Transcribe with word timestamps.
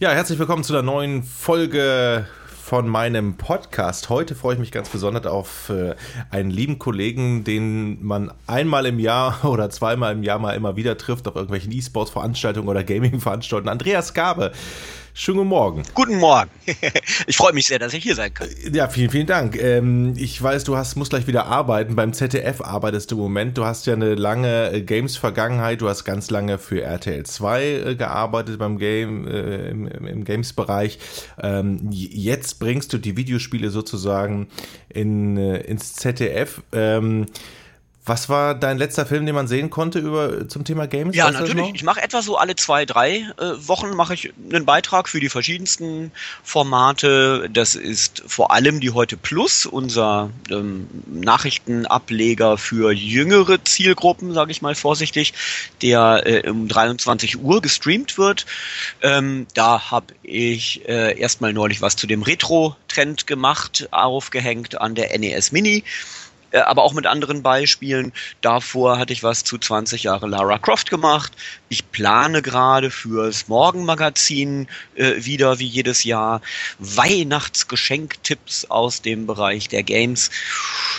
Ja, 0.00 0.12
herzlich 0.12 0.38
willkommen 0.38 0.62
zu 0.62 0.72
der 0.72 0.82
neuen 0.82 1.24
Folge 1.24 2.24
von 2.62 2.86
meinem 2.86 3.36
Podcast. 3.36 4.08
Heute 4.08 4.36
freue 4.36 4.54
ich 4.54 4.60
mich 4.60 4.70
ganz 4.70 4.88
besonders 4.90 5.26
auf 5.26 5.70
äh, 5.70 5.96
einen 6.30 6.52
lieben 6.52 6.78
Kollegen, 6.78 7.42
den 7.42 8.00
man 8.06 8.30
einmal 8.46 8.86
im 8.86 9.00
Jahr 9.00 9.44
oder 9.50 9.70
zweimal 9.70 10.12
im 10.12 10.22
Jahr 10.22 10.38
mal 10.38 10.52
immer 10.52 10.76
wieder 10.76 10.96
trifft 10.98 11.26
auf 11.26 11.34
irgendwelchen 11.34 11.72
E-Sports-Veranstaltungen 11.72 12.68
oder 12.68 12.84
Gaming-Veranstaltungen. 12.84 13.72
Andreas 13.72 14.14
Gabe 14.14 14.52
Schönen 15.20 15.38
guten 15.38 15.48
Morgen. 15.48 15.82
Guten 15.94 16.18
Morgen. 16.18 16.48
Ich 17.26 17.36
freue 17.36 17.52
mich 17.52 17.66
sehr, 17.66 17.80
dass 17.80 17.92
ich 17.92 18.04
hier 18.04 18.14
sein 18.14 18.32
kann. 18.32 18.48
Ja, 18.72 18.86
vielen, 18.88 19.10
vielen 19.10 19.26
Dank. 19.26 19.60
Ähm, 19.60 20.14
ich 20.16 20.40
weiß, 20.40 20.62
du 20.62 20.76
hast, 20.76 20.94
musst 20.94 21.10
gleich 21.10 21.26
wieder 21.26 21.46
arbeiten. 21.46 21.96
Beim 21.96 22.12
ZDF 22.12 22.60
arbeitest 22.60 23.10
du 23.10 23.16
im 23.16 23.22
Moment. 23.22 23.58
Du 23.58 23.64
hast 23.64 23.86
ja 23.86 23.94
eine 23.94 24.14
lange 24.14 24.70
äh, 24.70 24.80
Games-Vergangenheit. 24.80 25.80
Du 25.80 25.88
hast 25.88 26.04
ganz 26.04 26.30
lange 26.30 26.58
für 26.58 26.82
RTL 26.82 27.26
2 27.26 27.64
äh, 27.64 27.94
gearbeitet 27.96 28.60
beim 28.60 28.78
Game, 28.78 29.26
äh, 29.26 29.70
im, 29.70 29.88
im 29.88 30.24
Games-Bereich. 30.24 31.00
Ähm, 31.42 31.88
jetzt 31.90 32.60
bringst 32.60 32.92
du 32.92 32.98
die 32.98 33.16
Videospiele 33.16 33.70
sozusagen 33.70 34.46
in, 34.88 35.36
ins 35.36 35.94
ZDF. 35.94 36.62
Was 38.08 38.30
war 38.30 38.54
dein 38.54 38.78
letzter 38.78 39.04
Film, 39.04 39.26
den 39.26 39.34
man 39.34 39.48
sehen 39.48 39.68
konnte 39.68 39.98
über 39.98 40.48
zum 40.48 40.64
Thema 40.64 40.86
Games? 40.86 41.14
Ja, 41.14 41.30
natürlich. 41.30 41.74
Ich 41.74 41.82
mache 41.82 42.02
etwa 42.02 42.22
so 42.22 42.38
alle 42.38 42.56
zwei, 42.56 42.86
drei 42.86 43.18
äh, 43.36 43.68
Wochen 43.68 43.90
mache 43.90 44.14
ich 44.14 44.32
einen 44.50 44.64
Beitrag 44.64 45.10
für 45.10 45.20
die 45.20 45.28
verschiedensten 45.28 46.10
Formate. 46.42 47.50
Das 47.52 47.74
ist 47.74 48.22
vor 48.26 48.50
allem 48.50 48.80
die 48.80 48.92
Heute 48.92 49.18
Plus, 49.18 49.66
unser 49.66 50.30
ähm, 50.50 50.88
Nachrichtenableger 51.06 52.56
für 52.56 52.92
jüngere 52.92 53.62
Zielgruppen, 53.62 54.32
sage 54.32 54.52
ich 54.52 54.62
mal 54.62 54.74
vorsichtig, 54.74 55.34
der 55.82 56.22
äh, 56.24 56.48
um 56.48 56.66
23 56.66 57.38
Uhr 57.38 57.60
gestreamt 57.60 58.16
wird. 58.16 58.46
Ähm, 59.02 59.46
da 59.52 59.90
habe 59.90 60.14
ich 60.22 60.88
äh, 60.88 61.18
erstmal 61.18 61.52
neulich 61.52 61.82
was 61.82 61.96
zu 61.96 62.06
dem 62.06 62.22
Retro-Trend 62.22 63.26
gemacht, 63.26 63.88
aufgehängt 63.90 64.80
an 64.80 64.94
der 64.94 65.16
NES 65.18 65.52
Mini. 65.52 65.84
Äh, 66.50 66.60
aber 66.60 66.82
auch 66.82 66.94
mit 66.94 67.06
anderen 67.06 67.42
Beispielen. 67.42 68.12
Davor 68.40 68.98
hatte 68.98 69.12
ich 69.12 69.22
was 69.22 69.44
zu 69.44 69.58
20 69.58 70.04
Jahre 70.04 70.26
Lara 70.26 70.58
Croft 70.58 70.90
gemacht. 70.90 71.32
Ich 71.68 71.90
plane 71.90 72.40
gerade 72.40 72.90
fürs 72.90 73.48
Morgenmagazin 73.48 74.66
äh, 74.94 75.24
wieder 75.24 75.58
wie 75.58 75.66
jedes 75.66 76.04
Jahr 76.04 76.40
Weihnachtsgeschenktipps 76.78 78.66
aus 78.66 79.02
dem 79.02 79.26
Bereich 79.26 79.68
der 79.68 79.82
Games. 79.82 80.30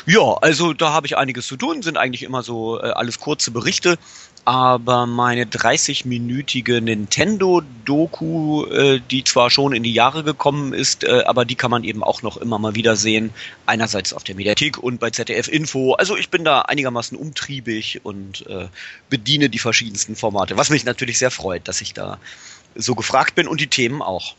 Ja, 0.06 0.36
also 0.42 0.74
da 0.74 0.94
habe 0.94 1.08
ich 1.08 1.18
einiges 1.18 1.48
zu 1.48 1.58
tun, 1.58 1.82
sind 1.82 1.98
eigentlich 1.98 2.24
immer 2.24 2.44
so 2.44 2.80
äh, 2.80 2.92
alles 2.92 3.20
kurze 3.20 3.52
Berichte 3.52 3.98
aber 4.46 5.06
meine 5.06 5.46
30-minütige 5.46 6.82
Nintendo-Doku, 6.82 8.66
äh, 8.66 9.02
die 9.12 9.24
zwar 9.24 9.50
schon 9.50 9.74
in 9.74 9.84
die 9.84 9.94
Jahre 9.94 10.24
gekommen 10.24 10.74
ist, 10.74 11.04
äh, 11.04 11.24
aber 11.26 11.46
die 11.46 11.56
kann 11.56 11.72
man 11.72 11.84
eben 11.84 12.04
auch 12.04 12.22
noch 12.22 12.38
immer 12.38 12.60
mal 12.60 12.76
wieder 12.76 12.96
sehen. 12.96 13.32
Einerseits 13.66 14.14
auf 14.14 14.24
der 14.24 14.36
Mediathek 14.36 14.78
und 14.78 15.00
bei 15.00 15.10
ZDF 15.10 15.48
Info. 15.48 15.94
Also 15.94 16.18
ich 16.18 16.30
bin 16.30 16.44
da 16.44 16.62
einigermaßen 16.62 17.18
umtriebig 17.18 18.02
und 18.04 18.46
äh, 18.48 18.68
bediene 19.10 19.50
die 19.50 19.60
verschiedensten 19.60 20.16
Formate, 20.16 20.58
was 20.58 20.70
mich 20.70 20.86
natürlich 20.86 21.20
sehr 21.20 21.32
freut, 21.32 21.68
dass 21.68 21.82
ich 21.82 21.94
da 21.94 22.20
so 22.76 22.96
gefragt 22.96 23.36
bin 23.36 23.48
und 23.48 23.60
die 23.60 23.68
Themen 23.68 24.02
auch. 24.02 24.36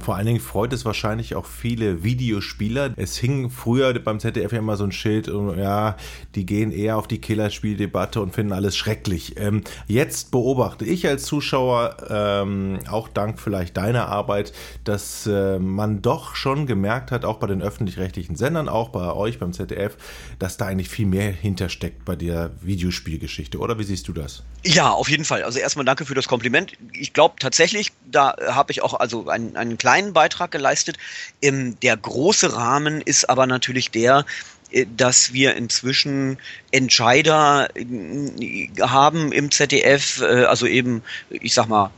Vor 0.00 0.16
allen 0.16 0.26
Dingen 0.26 0.40
freut 0.40 0.72
es 0.72 0.84
wahrscheinlich 0.84 1.34
auch 1.34 1.44
viele 1.44 2.02
Videospieler. 2.02 2.94
Es 2.96 3.18
hing 3.18 3.50
früher 3.50 3.92
beim 3.98 4.18
ZDF 4.18 4.52
ja 4.52 4.58
immer 4.58 4.76
so 4.76 4.84
ein 4.84 4.92
Schild, 4.92 5.30
ja, 5.56 5.96
die 6.34 6.46
gehen 6.46 6.72
eher 6.72 6.96
auf 6.96 7.06
die 7.06 7.20
Killerspieldebatte 7.20 8.20
und 8.20 8.34
finden 8.34 8.52
alles 8.52 8.76
schrecklich. 8.76 9.34
Ähm, 9.38 9.62
jetzt 9.86 10.30
beobachte 10.30 10.86
ich 10.86 11.06
als 11.06 11.24
Zuschauer, 11.24 11.96
ähm, 12.08 12.78
auch 12.88 13.08
dank 13.08 13.38
vielleicht 13.38 13.76
deiner 13.76 14.08
Arbeit, 14.08 14.52
dass 14.84 15.26
äh, 15.26 15.58
man 15.58 16.00
doch 16.00 16.34
schon 16.34 16.66
gemerkt 16.66 17.10
hat, 17.10 17.26
auch 17.26 17.38
bei 17.38 17.46
den 17.46 17.60
öffentlich-rechtlichen 17.60 18.36
Sendern, 18.36 18.68
auch 18.68 18.88
bei 18.88 19.12
euch 19.12 19.38
beim 19.38 19.52
ZDF, 19.52 19.96
dass 20.38 20.56
da 20.56 20.66
eigentlich 20.66 20.88
viel 20.88 21.06
mehr 21.06 21.30
hintersteckt 21.30 22.04
bei 22.04 22.16
der 22.16 22.50
Videospielgeschichte. 22.62 23.58
Oder 23.58 23.78
wie 23.78 23.84
siehst 23.84 24.08
du 24.08 24.12
das? 24.12 24.42
Ja, 24.64 24.90
auf 24.90 25.10
jeden 25.10 25.24
Fall. 25.24 25.42
Also 25.42 25.58
erstmal 25.58 25.84
danke 25.84 26.06
für 26.06 26.14
das 26.14 26.26
Kompliment. 26.26 26.72
Ich 26.92 27.12
glaube 27.12 27.34
tatsächlich, 27.38 27.92
da 28.10 28.34
habe 28.48 28.72
ich 28.72 28.82
auch 28.82 28.94
also 28.94 29.28
einen, 29.28 29.56
einen 29.56 29.78
kleinen 29.78 29.89
kleinen 29.90 30.12
Beitrag 30.12 30.52
geleistet. 30.52 30.98
der 31.42 31.96
große 31.96 32.54
Rahmen 32.54 33.00
ist 33.00 33.28
aber 33.28 33.48
natürlich 33.48 33.90
der, 33.90 34.24
äh, 34.70 34.86
dass 34.96 35.32
wir 35.32 35.56
inzwischen 35.56 36.38
Entscheider 36.70 37.68
äh, 37.74 38.68
haben 38.80 39.32
im 39.32 39.50
ZDF, 39.50 40.20
äh, 40.20 40.44
also 40.44 40.66
eben, 40.66 41.02
ich 41.30 41.54
sag 41.54 41.66
mal, 41.68 41.90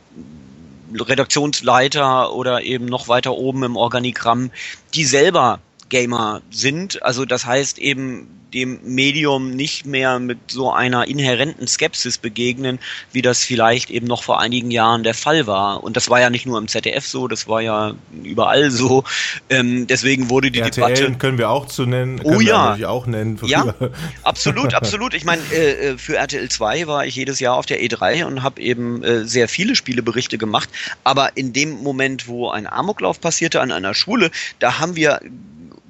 Redaktionsleiter 0.94 2.32
oder 2.32 2.62
eben 2.62 2.86
noch 2.86 3.08
weiter 3.08 3.32
oben 3.32 3.62
im 3.62 3.76
Organigramm, 3.76 4.50
die 4.94 5.04
selber 5.04 5.60
Gamer 5.90 6.40
sind. 6.50 7.02
Also 7.02 7.26
das 7.26 7.44
heißt 7.44 7.78
eben 7.78 8.26
dem 8.54 8.80
Medium 8.84 9.50
nicht 9.50 9.86
mehr 9.86 10.18
mit 10.18 10.38
so 10.48 10.72
einer 10.72 11.08
inhärenten 11.08 11.66
Skepsis 11.66 12.18
begegnen, 12.18 12.78
wie 13.12 13.22
das 13.22 13.44
vielleicht 13.44 13.90
eben 13.90 14.06
noch 14.06 14.22
vor 14.22 14.40
einigen 14.40 14.70
Jahren 14.70 15.02
der 15.02 15.14
Fall 15.14 15.46
war. 15.46 15.82
Und 15.82 15.96
das 15.96 16.10
war 16.10 16.20
ja 16.20 16.30
nicht 16.30 16.46
nur 16.46 16.58
im 16.58 16.68
ZDF 16.68 17.06
so, 17.06 17.28
das 17.28 17.48
war 17.48 17.60
ja 17.60 17.94
überall 18.22 18.70
so. 18.70 19.04
Ähm, 19.48 19.86
deswegen 19.86 20.28
wurde 20.28 20.50
die 20.50 20.60
RTL 20.60 20.94
Debatte. 20.94 21.18
können 21.18 21.38
wir 21.38 21.50
auch 21.50 21.66
zu 21.66 21.86
nennen. 21.86 22.20
Oh 22.24 22.40
ja. 22.40 22.76
Auch 22.86 23.06
nennen. 23.06 23.38
Ja, 23.52 23.74
absolut, 24.22 24.72
absolut. 24.72 25.14
Ich 25.14 25.24
meine, 25.24 25.42
äh, 25.52 25.90
äh 25.90 25.98
für 25.98 26.16
RTL 26.16 26.48
2 26.48 26.86
war 26.86 27.04
ich 27.04 27.16
jedes 27.16 27.38
Jahr 27.38 27.56
auf 27.56 27.66
der 27.66 27.82
E3 27.82 28.24
und 28.24 28.42
habe 28.42 28.60
eben 28.62 29.02
äh, 29.02 29.26
sehr 29.26 29.48
viele 29.48 29.74
Spieleberichte 29.76 30.38
gemacht. 30.38 30.70
Aber 31.04 31.36
in 31.36 31.52
dem 31.52 31.82
Moment, 31.82 32.28
wo 32.28 32.50
ein 32.50 32.66
Amoklauf 32.66 33.20
passierte 33.20 33.60
an 33.60 33.72
einer 33.72 33.94
Schule, 33.94 34.30
da 34.58 34.78
haben 34.78 34.96
wir 34.96 35.20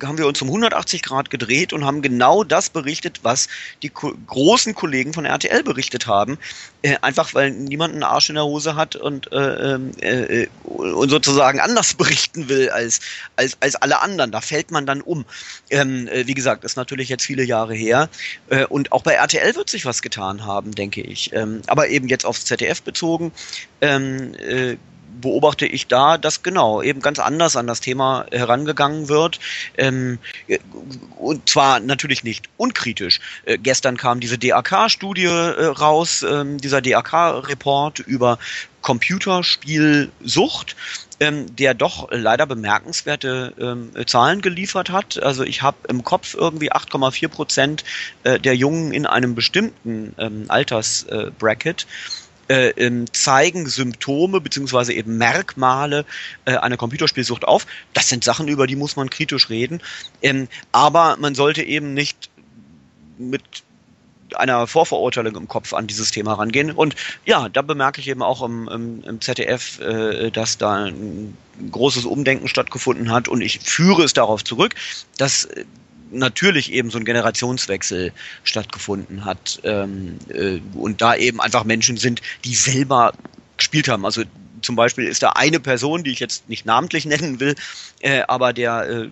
haben 0.03 0.19
wir 0.19 0.27
uns 0.27 0.41
um 0.43 0.49
180 0.49 1.03
Grad 1.03 1.31
gedreht 1.31 1.73
und 1.73 1.85
haben 1.85 2.03
genau 2.03 2.45
das 2.45 2.71
berichtet, 2.71 3.21
was 3.23 3.49
die 3.83 3.89
ko 3.89 4.13
großen 4.27 4.75
Kollegen 4.75 5.13
von 5.13 5.25
RTL 5.25 5.63
berichtet 5.63 6.07
haben. 6.07 6.39
Äh, 6.83 6.97
einfach 7.03 7.35
weil 7.35 7.51
niemand 7.51 7.95
einen 7.95 8.03
Arsch 8.03 8.29
in 8.29 8.35
der 8.35 8.45
Hose 8.45 8.75
hat 8.75 8.97
und, 8.97 9.33
äh, 9.33 9.75
ähm, 9.75 9.93
äh, 10.01 10.47
und 10.65 11.09
sozusagen 11.11 11.61
anders 11.61 11.95
berichten 12.03 12.49
will 12.49 12.71
als, 12.71 13.01
als, 13.37 13.57
als 13.61 13.77
alle 13.77 14.01
anderen. 14.01 14.33
Da 14.33 14.41
fällt 14.41 14.71
man 14.71 14.87
dann 14.87 15.01
um. 15.01 15.25
Ähm, 15.71 16.09
äh, 16.09 16.27
wie 16.27 16.35
gesagt, 16.35 16.65
ist 16.65 16.77
natürlich 16.77 17.09
jetzt 17.09 17.25
viele 17.25 17.45
Jahre 17.45 17.75
her. 17.75 18.09
Äh, 18.49 18.67
und 18.67 18.93
auch 18.93 19.03
bei 19.03 19.15
RTL 19.15 19.55
wird 19.55 19.71
sich 19.71 19.85
was 19.85 20.03
getan 20.03 20.45
haben, 20.45 20.75
denke 20.75 21.03
ich. 21.03 21.33
Ähm, 21.33 21.63
aber 21.67 21.89
eben 21.89 22.09
jetzt 22.09 22.27
aufs 22.27 22.45
ZDF 22.45 22.83
bezogen. 22.83 23.33
Ähm, 23.81 24.35
äh, 24.35 24.77
beobachte 25.23 25.65
ich 25.65 25.87
da, 25.87 26.19
dass 26.19 26.43
genau 26.43 26.83
eben 26.83 27.01
ganz 27.01 27.19
anders 27.19 27.57
an 27.57 27.67
das 27.67 27.81
Thema 27.81 28.27
herangegangen 28.31 29.09
wird. 29.09 29.41
Ähm, 29.79 30.19
und 31.19 31.49
zwar 31.49 31.81
natürlich 31.81 32.23
nicht 32.25 32.51
unkritisch. 32.59 33.21
Äh, 33.47 33.57
gestern 33.57 33.97
kam 33.97 34.21
diese 34.21 34.37
DAK-Studie 34.37 35.25
äh, 35.25 35.65
raus, 35.65 36.23
ähm, 36.23 36.59
dieser 36.59 36.83
DAK-Report 36.83 38.01
über 38.01 38.39
Computerspielsucht, 38.83 40.77
ähm, 41.21 41.57
der 41.57 41.73
doch 41.75 42.09
leider 42.11 42.47
bemerkenswerte 42.47 43.55
ähm, 43.59 43.93
Zahlen 44.07 44.43
geliefert 44.43 44.91
hat. 44.91 45.23
Also 45.23 45.45
ich 45.45 45.63
habe 45.63 45.79
im 45.89 46.05
Kopf 46.05 46.35
irgendwie 46.35 46.73
8,4 46.73 47.29
Prozent 47.29 47.85
äh, 48.25 48.39
der 48.39 48.57
Jungen 48.57 48.93
in 48.93 49.07
einem 49.07 49.35
bestimmten 49.35 50.15
ähm, 50.19 50.45
Altersbracket. 50.49 51.83
Äh, 51.83 51.87
äh, 52.49 52.71
ähm, 52.71 53.13
zeigen 53.13 53.67
Symptome 53.69 54.41
beziehungsweise 54.41 54.93
eben 54.93 55.19
Merkmale 55.19 56.05
äh, 56.45 56.57
einer 56.57 56.77
Computerspielsucht 56.77 57.45
auf. 57.45 57.67
Das 57.95 58.09
sind 58.09 58.25
Sachen, 58.25 58.49
über 58.49 58.67
die 58.67 58.77
muss 58.77 58.97
man 58.97 59.11
kritisch 59.11 59.51
reden. 59.51 59.81
Ähm, 60.23 60.49
aber 60.73 61.17
man 61.19 61.35
sollte 61.35 61.63
eben 61.63 61.95
nicht 61.95 62.31
mit 63.19 63.43
einer 64.35 64.67
Vorverurteilung 64.67 65.37
im 65.37 65.49
Kopf 65.49 65.73
an 65.75 65.87
dieses 65.87 66.11
Thema 66.11 66.35
rangehen. 66.35 66.71
Und 66.73 66.97
ja, 67.25 67.49
da 67.49 67.63
bemerke 67.63 68.01
ich 68.01 68.09
eben 68.09 68.23
auch 68.23 68.43
im, 68.43 68.69
im, 68.69 69.05
im 69.05 69.21
ZDF, 69.21 69.81
äh, 69.81 70.31
dass 70.31 70.59
da 70.59 70.85
ein 70.85 71.37
großes 71.71 72.05
Umdenken 72.05 72.49
stattgefunden 72.49 73.11
hat. 73.11 73.29
Und 73.29 73.41
ich 73.41 73.61
führe 73.61 74.05
es 74.05 74.15
darauf 74.15 74.43
zurück, 74.45 74.75
dass 75.19 75.49
natürlich 76.13 76.73
eben 76.73 76.91
so 76.91 76.99
ein 76.99 77.05
Generationswechsel 77.05 78.13
stattgefunden 78.45 79.25
hat 79.25 79.61
ähm, 79.65 80.19
äh, 80.29 80.61
und 80.75 81.01
da 81.01 81.15
eben 81.17 81.41
einfach 81.41 81.65
Menschen 81.65 81.97
sind, 81.97 82.21
die 82.45 82.55
selber 82.55 83.13
gespielt 83.57 83.89
haben. 83.89 84.05
Also 84.05 84.23
zum 84.61 84.77
Beispiel 84.77 85.07
ist 85.07 85.23
da 85.23 85.31
eine 85.31 85.61
Person, 85.61 86.05
die 86.05 86.13
ich 86.13 86.21
jetzt 86.21 86.49
nicht 86.49 86.67
namentlich 86.67 87.05
nennen 87.07 87.41
will, 87.41 87.55
äh, 88.01 88.23
aber 88.29 88.53
der 88.53 88.89
äh, 88.89 89.09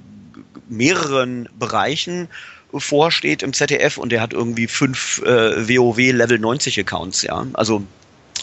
mehreren 0.68 1.48
Bereichen 1.58 2.28
vorsteht 2.72 3.42
im 3.42 3.52
ZDF 3.52 3.98
und 3.98 4.12
der 4.12 4.20
hat 4.20 4.32
irgendwie 4.32 4.68
fünf 4.68 5.20
äh, 5.22 5.68
WoW 5.68 5.98
Level 5.98 6.38
90 6.38 6.78
Accounts, 6.78 7.22
ja. 7.22 7.44
Also 7.54 7.82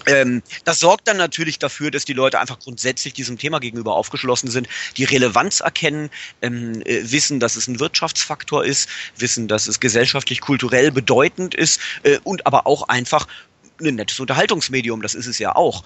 ähm, 0.07 0.41
das 0.63 0.79
sorgt 0.79 1.07
dann 1.07 1.17
natürlich 1.17 1.59
dafür, 1.59 1.91
dass 1.91 2.05
die 2.05 2.13
Leute 2.13 2.39
einfach 2.39 2.59
grundsätzlich 2.59 3.13
diesem 3.13 3.37
Thema 3.37 3.59
gegenüber 3.59 3.95
aufgeschlossen 3.95 4.49
sind, 4.49 4.67
die 4.97 5.03
Relevanz 5.03 5.59
erkennen, 5.59 6.09
ähm, 6.41 6.81
äh, 6.85 7.11
wissen, 7.11 7.39
dass 7.39 7.55
es 7.55 7.67
ein 7.67 7.79
Wirtschaftsfaktor 7.79 8.65
ist, 8.65 8.89
wissen, 9.17 9.47
dass 9.47 9.67
es 9.67 9.79
gesellschaftlich, 9.79 10.41
kulturell 10.41 10.91
bedeutend 10.91 11.55
ist 11.55 11.79
äh, 12.03 12.19
und 12.23 12.45
aber 12.45 12.67
auch 12.67 12.87
einfach 12.87 13.27
ein 13.81 13.95
nettes 13.95 14.19
Unterhaltungsmedium, 14.19 15.01
das 15.01 15.15
ist 15.15 15.27
es 15.27 15.39
ja 15.39 15.55
auch. 15.55 15.83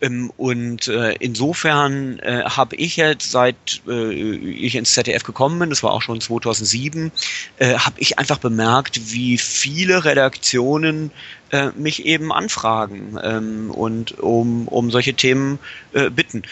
Ähm, 0.00 0.32
und 0.36 0.88
äh, 0.88 1.14
insofern 1.20 2.18
äh, 2.20 2.44
habe 2.44 2.76
ich 2.76 2.96
jetzt, 2.96 3.30
seit 3.30 3.82
äh, 3.88 4.12
ich 4.12 4.74
ins 4.74 4.92
ZDF 4.92 5.22
gekommen 5.22 5.58
bin, 5.58 5.70
das 5.70 5.82
war 5.82 5.92
auch 5.92 6.02
schon 6.02 6.20
2007, 6.20 7.12
äh, 7.58 7.74
habe 7.74 7.96
ich 7.98 8.18
einfach 8.18 8.38
bemerkt, 8.38 9.12
wie 9.12 9.38
viele 9.38 10.04
Redaktionen 10.04 11.10
äh, 11.50 11.70
mich 11.76 12.04
eben 12.06 12.32
anfragen 12.32 13.18
ähm, 13.22 13.70
und 13.70 14.18
um, 14.18 14.68
um 14.68 14.90
solche 14.90 15.14
Themen 15.14 15.58
äh, 15.92 16.10
bitten 16.10 16.42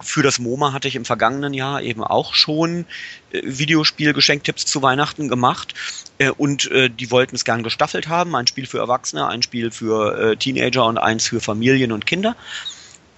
für 0.00 0.22
das 0.22 0.38
MoMA 0.38 0.72
hatte 0.72 0.88
ich 0.88 0.96
im 0.96 1.04
vergangenen 1.04 1.54
Jahr 1.54 1.82
eben 1.82 2.02
auch 2.02 2.34
schon 2.34 2.84
äh, 3.32 3.40
Videospiel-Geschenktipps 3.44 4.66
zu 4.66 4.82
Weihnachten 4.82 5.28
gemacht 5.28 5.74
äh, 6.18 6.30
und 6.30 6.70
äh, 6.70 6.90
die 6.90 7.10
wollten 7.10 7.36
es 7.36 7.44
gern 7.44 7.62
gestaffelt 7.62 8.08
haben, 8.08 8.34
ein 8.34 8.46
Spiel 8.46 8.66
für 8.66 8.78
Erwachsene, 8.78 9.26
ein 9.26 9.42
Spiel 9.42 9.70
für 9.70 10.18
äh, 10.18 10.36
Teenager 10.36 10.84
und 10.86 10.98
eins 10.98 11.26
für 11.26 11.40
Familien 11.40 11.92
und 11.92 12.06
Kinder. 12.06 12.36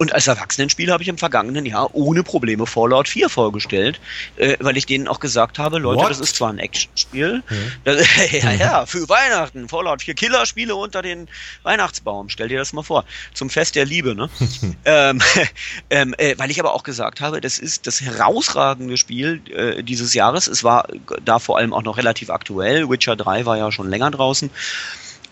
Und 0.01 0.15
als 0.15 0.25
Erwachsenenspiel 0.25 0.91
habe 0.91 1.03
ich 1.03 1.09
im 1.09 1.19
vergangenen 1.19 1.63
Jahr 1.63 1.93
ohne 1.93 2.23
Probleme 2.23 2.65
Fallout 2.65 3.07
4 3.07 3.29
vorgestellt, 3.29 4.01
äh, 4.37 4.57
weil 4.59 4.75
ich 4.75 4.87
denen 4.87 5.07
auch 5.07 5.19
gesagt 5.19 5.59
habe, 5.59 5.77
Leute, 5.77 6.01
What? 6.01 6.09
das 6.09 6.19
ist 6.19 6.37
zwar 6.37 6.49
ein 6.49 6.57
Actionspiel, 6.57 7.43
mhm. 7.47 7.71
das, 7.83 8.03
ja, 8.31 8.51
ja, 8.51 8.85
für 8.87 9.07
Weihnachten, 9.07 9.69
Fallout 9.69 10.01
4 10.01 10.15
Killerspiele 10.15 10.75
unter 10.75 11.03
den 11.03 11.27
Weihnachtsbaum, 11.61 12.29
stell 12.29 12.47
dir 12.47 12.57
das 12.57 12.73
mal 12.73 12.81
vor, 12.81 13.05
zum 13.35 13.51
Fest 13.51 13.75
der 13.75 13.85
Liebe, 13.85 14.15
ne? 14.15 14.27
ähm, 14.85 15.21
ähm, 15.91 16.15
äh, 16.17 16.33
weil 16.39 16.49
ich 16.49 16.59
aber 16.59 16.73
auch 16.73 16.81
gesagt 16.81 17.21
habe, 17.21 17.39
das 17.39 17.59
ist 17.59 17.85
das 17.85 18.01
herausragende 18.01 18.97
Spiel 18.97 19.39
äh, 19.55 19.83
dieses 19.83 20.15
Jahres. 20.15 20.47
Es 20.47 20.63
war 20.63 20.87
da 21.23 21.37
vor 21.37 21.59
allem 21.59 21.73
auch 21.75 21.83
noch 21.83 21.97
relativ 21.97 22.31
aktuell. 22.31 22.89
Witcher 22.89 23.15
3 23.15 23.45
war 23.45 23.57
ja 23.59 23.71
schon 23.71 23.87
länger 23.87 24.09
draußen. 24.09 24.49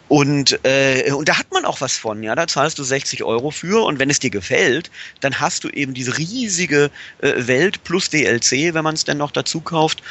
Und, 0.09 0.59
äh, 0.65 1.11
und 1.11 1.29
da 1.29 1.37
hat 1.37 1.51
man 1.51 1.65
auch 1.65 1.81
was 1.81 1.95
von, 1.95 2.21
ja. 2.23 2.35
Da 2.35 2.47
zahlst 2.47 2.79
du 2.79 2.83
60 2.83 3.23
Euro 3.23 3.51
für 3.51 3.85
und 3.85 3.99
wenn 3.99 4.09
es 4.09 4.19
dir 4.19 4.31
gefällt, 4.31 4.91
dann 5.21 5.39
hast 5.39 5.63
du 5.63 5.69
eben 5.69 5.93
diese 5.93 6.17
riesige 6.17 6.89
äh, 7.19 7.47
Welt 7.47 7.83
plus 7.83 8.09
DLC, 8.09 8.73
wenn 8.73 8.83
man 8.83 8.95
es 8.95 9.05
denn 9.05 9.17
noch 9.17 9.31
dazu 9.31 9.61
kauft, 9.61 10.01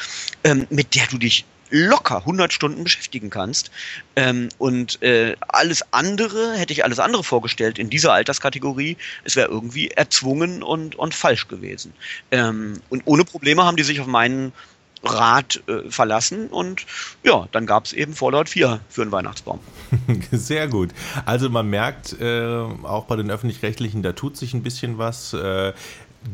ähm, 0.44 0.66
mit 0.70 0.94
der 0.94 1.06
du 1.08 1.18
dich 1.18 1.44
locker 1.70 2.18
100 2.18 2.52
Stunden 2.52 2.84
beschäftigen 2.84 3.28
kannst. 3.28 3.70
Ähm, 4.16 4.48
und 4.58 5.02
äh, 5.02 5.34
alles 5.48 5.82
andere, 5.92 6.56
hätte 6.56 6.72
ich 6.72 6.84
alles 6.84 6.98
andere 6.98 7.24
vorgestellt 7.24 7.78
in 7.78 7.90
dieser 7.90 8.12
Alterskategorie, 8.12 8.96
es 9.24 9.36
wäre 9.36 9.48
irgendwie 9.48 9.88
erzwungen 9.88 10.62
und, 10.62 10.94
und 10.96 11.14
falsch 11.14 11.48
gewesen. 11.48 11.92
Ähm, 12.30 12.80
und 12.88 13.02
ohne 13.04 13.24
Probleme 13.24 13.64
haben 13.64 13.76
die 13.76 13.82
sich 13.82 14.00
auf 14.00 14.06
meinen 14.06 14.52
Rat 15.02 15.62
äh, 15.68 15.90
verlassen 15.90 16.48
und 16.48 16.86
ja, 17.22 17.48
dann 17.52 17.66
gab 17.66 17.84
es 17.84 17.92
eben 17.92 18.14
Fallout 18.14 18.48
4 18.48 18.80
für 18.88 19.04
den 19.04 19.12
Weihnachtsbaum. 19.12 19.60
Sehr 20.32 20.68
gut. 20.68 20.90
Also 21.24 21.48
man 21.50 21.68
merkt 21.68 22.20
äh, 22.20 22.46
auch 22.82 23.04
bei 23.04 23.16
den 23.16 23.30
öffentlich-rechtlichen, 23.30 24.02
da 24.02 24.12
tut 24.12 24.36
sich 24.36 24.54
ein 24.54 24.62
bisschen 24.62 24.98
was. 24.98 25.32
Äh, 25.32 25.72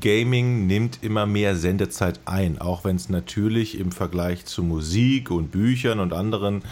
Gaming 0.01 0.67
nimmt 0.67 0.99
immer 1.03 1.27
mehr 1.27 1.57
Sendezeit 1.57 2.21
ein, 2.25 2.59
auch 2.59 2.85
wenn 2.85 2.97
es 2.97 3.11
natürlich 3.11 3.79
im 3.79 3.93
Vergleich 3.93 4.47
zu 4.47 4.63
Musik 4.63 5.31
und 5.31 5.51
Büchern 5.51 6.01
und 6.01 6.13
anderen 6.13 6.63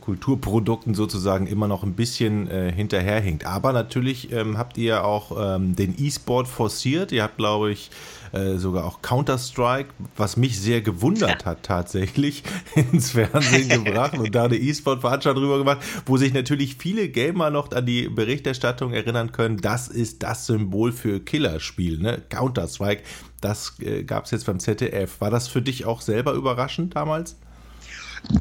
Kulturprodukten 0.00 0.94
sozusagen 0.94 1.46
immer 1.46 1.68
noch 1.68 1.82
ein 1.82 1.94
bisschen 1.94 2.50
äh, 2.50 2.72
hinterherhinkt. 2.72 3.46
Aber 3.46 3.72
natürlich 3.72 4.32
ähm, 4.32 4.58
habt 4.58 4.78
ihr 4.78 5.04
auch 5.04 5.56
ähm, 5.56 5.76
den 5.76 5.94
E-Sport 5.98 6.48
forciert. 6.48 7.12
Ihr 7.12 7.22
habt, 7.22 7.36
glaube 7.36 7.72
ich, 7.72 7.90
äh, 8.32 8.56
sogar 8.56 8.86
auch 8.86 9.02
Counter-Strike, 9.02 9.90
was 10.16 10.38
mich 10.38 10.58
sehr 10.58 10.80
gewundert 10.80 11.44
hat 11.44 11.64
tatsächlich, 11.64 12.42
ins 12.92 13.10
Fernsehen 13.10 13.84
gebracht 13.84 14.16
und 14.16 14.34
da 14.34 14.44
eine 14.44 14.56
E-Sport-Veranstaltung 14.56 15.42
drüber 15.42 15.58
gemacht, 15.58 15.78
wo 16.06 16.16
sich 16.16 16.32
natürlich 16.32 16.76
viele 16.76 17.10
Gamer 17.10 17.50
noch 17.50 17.72
an 17.72 17.84
die 17.84 18.08
Berichterstattung 18.08 18.94
erinnern 18.94 19.32
können, 19.32 19.58
das 19.58 19.88
ist 19.88 20.22
das 20.22 20.46
Symbol 20.46 20.92
für 20.92 21.20
Killerspiel, 21.20 21.98
ne? 21.98 22.22
Counter-Strike. 22.30 23.02
Das 23.42 23.78
äh, 23.80 24.02
gab 24.04 24.24
es 24.24 24.30
jetzt 24.30 24.46
beim 24.46 24.60
ZDF. 24.60 25.20
War 25.20 25.30
das 25.30 25.48
für 25.48 25.60
dich 25.60 25.84
auch 25.84 26.00
selber 26.00 26.32
überraschend 26.32 26.96
damals? 26.96 27.36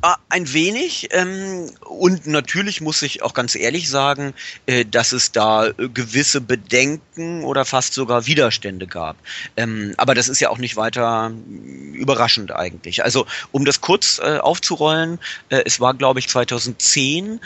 Ah, 0.01 0.17
ein 0.29 0.51
wenig. 0.53 1.09
Ähm, 1.11 1.69
und 1.81 2.27
natürlich 2.27 2.81
muss 2.81 3.01
ich 3.01 3.23
auch 3.23 3.33
ganz 3.33 3.55
ehrlich 3.55 3.89
sagen, 3.89 4.33
äh, 4.67 4.85
dass 4.85 5.11
es 5.11 5.31
da 5.31 5.67
äh, 5.67 5.73
gewisse 5.89 6.39
Bedenken 6.39 7.43
oder 7.43 7.65
fast 7.65 7.93
sogar 7.93 8.27
Widerstände 8.27 8.85
gab. 8.85 9.17
Ähm, 9.57 9.93
aber 9.97 10.13
das 10.13 10.27
ist 10.27 10.39
ja 10.39 10.49
auch 10.49 10.59
nicht 10.59 10.75
weiter 10.75 11.31
äh, 11.31 11.97
überraschend 11.97 12.51
eigentlich. 12.51 13.03
Also 13.03 13.25
um 13.51 13.65
das 13.65 13.81
kurz 13.81 14.19
äh, 14.19 14.37
aufzurollen, 14.37 15.19
äh, 15.49 15.63
es 15.65 15.79
war, 15.79 15.93
glaube 15.95 16.19
ich, 16.19 16.27
2010 16.27 17.39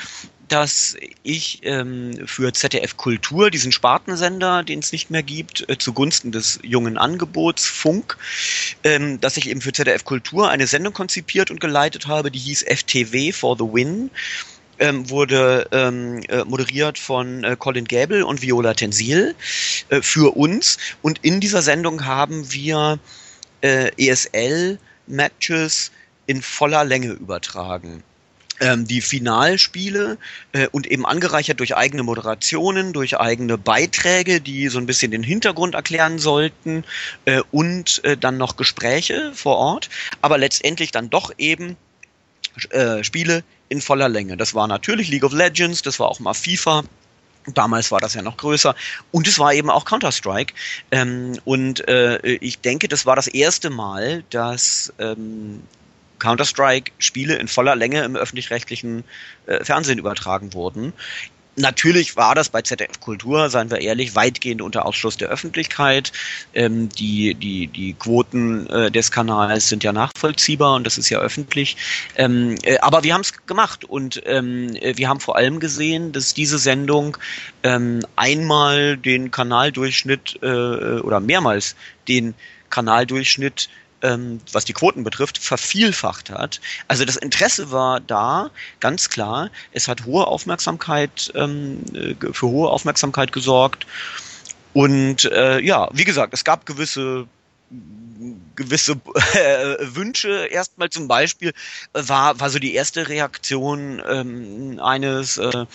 dass 0.47 0.95
ich 1.23 1.61
ähm, 1.63 2.13
für 2.25 2.53
ZDF 2.53 2.97
Kultur, 2.97 3.49
diesen 3.49 3.71
Spartensender, 3.71 4.63
den 4.63 4.79
es 4.79 4.91
nicht 4.91 5.09
mehr 5.09 5.23
gibt, 5.23 5.67
äh, 5.69 5.77
zugunsten 5.77 6.31
des 6.31 6.59
jungen 6.61 6.97
Angebots 6.97 7.65
Funk, 7.65 8.17
ähm, 8.83 9.19
dass 9.21 9.37
ich 9.37 9.49
eben 9.49 9.61
für 9.61 9.73
ZDF 9.73 10.05
Kultur 10.05 10.49
eine 10.49 10.67
Sendung 10.67 10.93
konzipiert 10.93 11.51
und 11.51 11.59
geleitet 11.59 12.07
habe, 12.07 12.31
die 12.31 12.39
hieß 12.39 12.63
FTW 12.63 13.31
for 13.31 13.57
the 13.57 13.63
Win. 13.63 14.09
Ähm, 14.77 15.09
wurde 15.09 15.69
ähm, 15.71 16.21
äh, 16.27 16.43
moderiert 16.43 16.99
von 16.99 17.45
äh, 17.45 17.55
Colin 17.57 17.85
Gable 17.85 18.25
und 18.25 18.41
Viola 18.41 18.73
Tensil 18.73 19.33
äh, 19.87 20.01
für 20.01 20.35
uns. 20.35 20.77
Und 21.01 21.19
in 21.21 21.39
dieser 21.39 21.61
Sendung 21.61 22.03
haben 22.03 22.51
wir 22.51 22.99
äh, 23.61 23.89
ESL-Matches 23.97 25.91
in 26.27 26.41
voller 26.41 26.83
Länge 26.83 27.11
übertragen 27.11 28.03
die 28.59 29.01
Finalspiele 29.01 30.17
äh, 30.53 30.67
und 30.71 30.87
eben 30.87 31.05
angereichert 31.05 31.59
durch 31.59 31.75
eigene 31.75 32.03
Moderationen, 32.03 32.93
durch 32.93 33.19
eigene 33.19 33.57
Beiträge, 33.57 34.39
die 34.39 34.69
so 34.69 34.77
ein 34.79 34.85
bisschen 34.85 35.11
den 35.11 35.23
Hintergrund 35.23 35.75
erklären 35.75 36.19
sollten 36.19 36.85
äh, 37.25 37.41
und 37.51 38.03
äh, 38.05 38.15
dann 38.15 38.37
noch 38.37 38.55
Gespräche 38.55 39.31
vor 39.33 39.57
Ort, 39.57 39.89
aber 40.21 40.37
letztendlich 40.37 40.91
dann 40.91 41.09
doch 41.09 41.31
eben 41.37 41.75
äh, 42.69 43.03
Spiele 43.03 43.43
in 43.67 43.81
voller 43.81 44.07
Länge. 44.07 44.37
Das 44.37 44.53
war 44.53 44.67
natürlich 44.67 45.09
League 45.09 45.23
of 45.23 45.33
Legends, 45.33 45.81
das 45.81 45.99
war 45.99 46.07
auch 46.07 46.19
mal 46.19 46.33
FIFA. 46.33 46.83
Damals 47.53 47.91
war 47.91 47.99
das 47.99 48.15
ja 48.15 48.21
noch 48.21 48.37
größer. 48.37 48.73
Und 49.11 49.27
es 49.27 49.37
war 49.37 49.53
eben 49.53 49.69
auch 49.69 49.85
Counter-Strike. 49.85 50.53
Ähm, 50.91 51.33
und 51.45 51.87
äh, 51.87 52.17
ich 52.37 52.59
denke, 52.59 52.87
das 52.87 53.05
war 53.05 53.15
das 53.15 53.27
erste 53.27 53.69
Mal, 53.69 54.23
dass 54.31 54.91
ähm, 54.97 55.61
Counter-Strike-Spiele 56.25 57.35
in 57.35 57.47
voller 57.47 57.75
Länge 57.75 58.03
im 58.03 58.15
öffentlich-rechtlichen 58.15 59.03
äh, 59.45 59.63
Fernsehen 59.63 59.99
übertragen 59.99 60.53
wurden. 60.53 60.91
Natürlich 61.55 62.17
war 62.17 62.35
das 62.35 62.49
bei 62.49 62.63
ZDF 62.63 62.99
Kultur, 62.99 63.49
seien 63.49 63.69
wir 63.69 63.79
ehrlich, 63.79 64.15
weitgehend 64.15 64.61
unter 64.61 64.85
Ausschluss 64.85 65.17
der 65.17 65.29
Öffentlichkeit. 65.29 66.11
Ähm, 66.53 66.89
die, 66.89 67.35
die, 67.35 67.67
die 67.67 67.93
Quoten 67.93 68.67
äh, 68.67 68.91
des 68.91 69.11
Kanals 69.11 69.69
sind 69.69 69.83
ja 69.83 69.93
nachvollziehbar 69.93 70.75
und 70.75 70.85
das 70.85 70.97
ist 70.97 71.09
ja 71.09 71.19
öffentlich. 71.19 71.77
Ähm, 72.17 72.55
äh, 72.63 72.79
aber 72.79 73.03
wir 73.03 73.13
haben 73.13 73.21
es 73.21 73.45
gemacht 73.45 73.85
und 73.85 74.21
ähm, 74.25 74.75
äh, 74.81 74.97
wir 74.97 75.07
haben 75.07 75.19
vor 75.19 75.37
allem 75.37 75.59
gesehen, 75.59 76.11
dass 76.11 76.33
diese 76.33 76.57
Sendung 76.57 77.17
ähm, 77.63 78.01
einmal 78.15 78.97
den 78.97 79.31
Kanaldurchschnitt 79.31 80.39
äh, 80.41 80.99
oder 80.99 81.19
mehrmals 81.21 81.75
den 82.07 82.33
Kanaldurchschnitt 82.69 83.69
ähm, 84.05 84.39
was 84.51 84.65
die 84.65 84.73
Quoten 84.73 85.03
betrifft, 85.03 85.37
vervielfacht 85.37 86.29
hat. 86.29 86.61
Also 86.87 87.05
das 87.05 87.15
Interesse 87.15 87.71
war 87.71 87.99
da, 87.99 88.51
ganz 88.79 89.09
klar. 89.09 89.49
Es 89.71 89.87
hat 89.87 90.05
hohe 90.05 90.27
Aufmerksamkeit, 90.27 91.31
ähm, 91.35 91.83
äh, 91.93 92.15
für 92.31 92.47
hohe 92.47 92.69
Aufmerksamkeit 92.69 93.31
gesorgt. 93.31 93.85
Und 94.73 95.25
äh, 95.25 95.59
ja, 95.59 95.89
wie 95.93 96.03
gesagt, 96.03 96.33
es 96.33 96.43
gab 96.43 96.65
gewisse 96.65 97.27
gewisse 98.55 98.93
äh, 99.33 99.75
Wünsche. 99.95 100.47
Erstmal 100.47 100.89
zum 100.89 101.07
Beispiel 101.07 101.53
war, 101.93 102.39
war 102.39 102.49
so 102.49 102.59
die 102.59 102.73
erste 102.73 103.07
Reaktion 103.07 104.01
ähm, 104.07 104.79
eines 104.81 105.37
äh, 105.37 105.65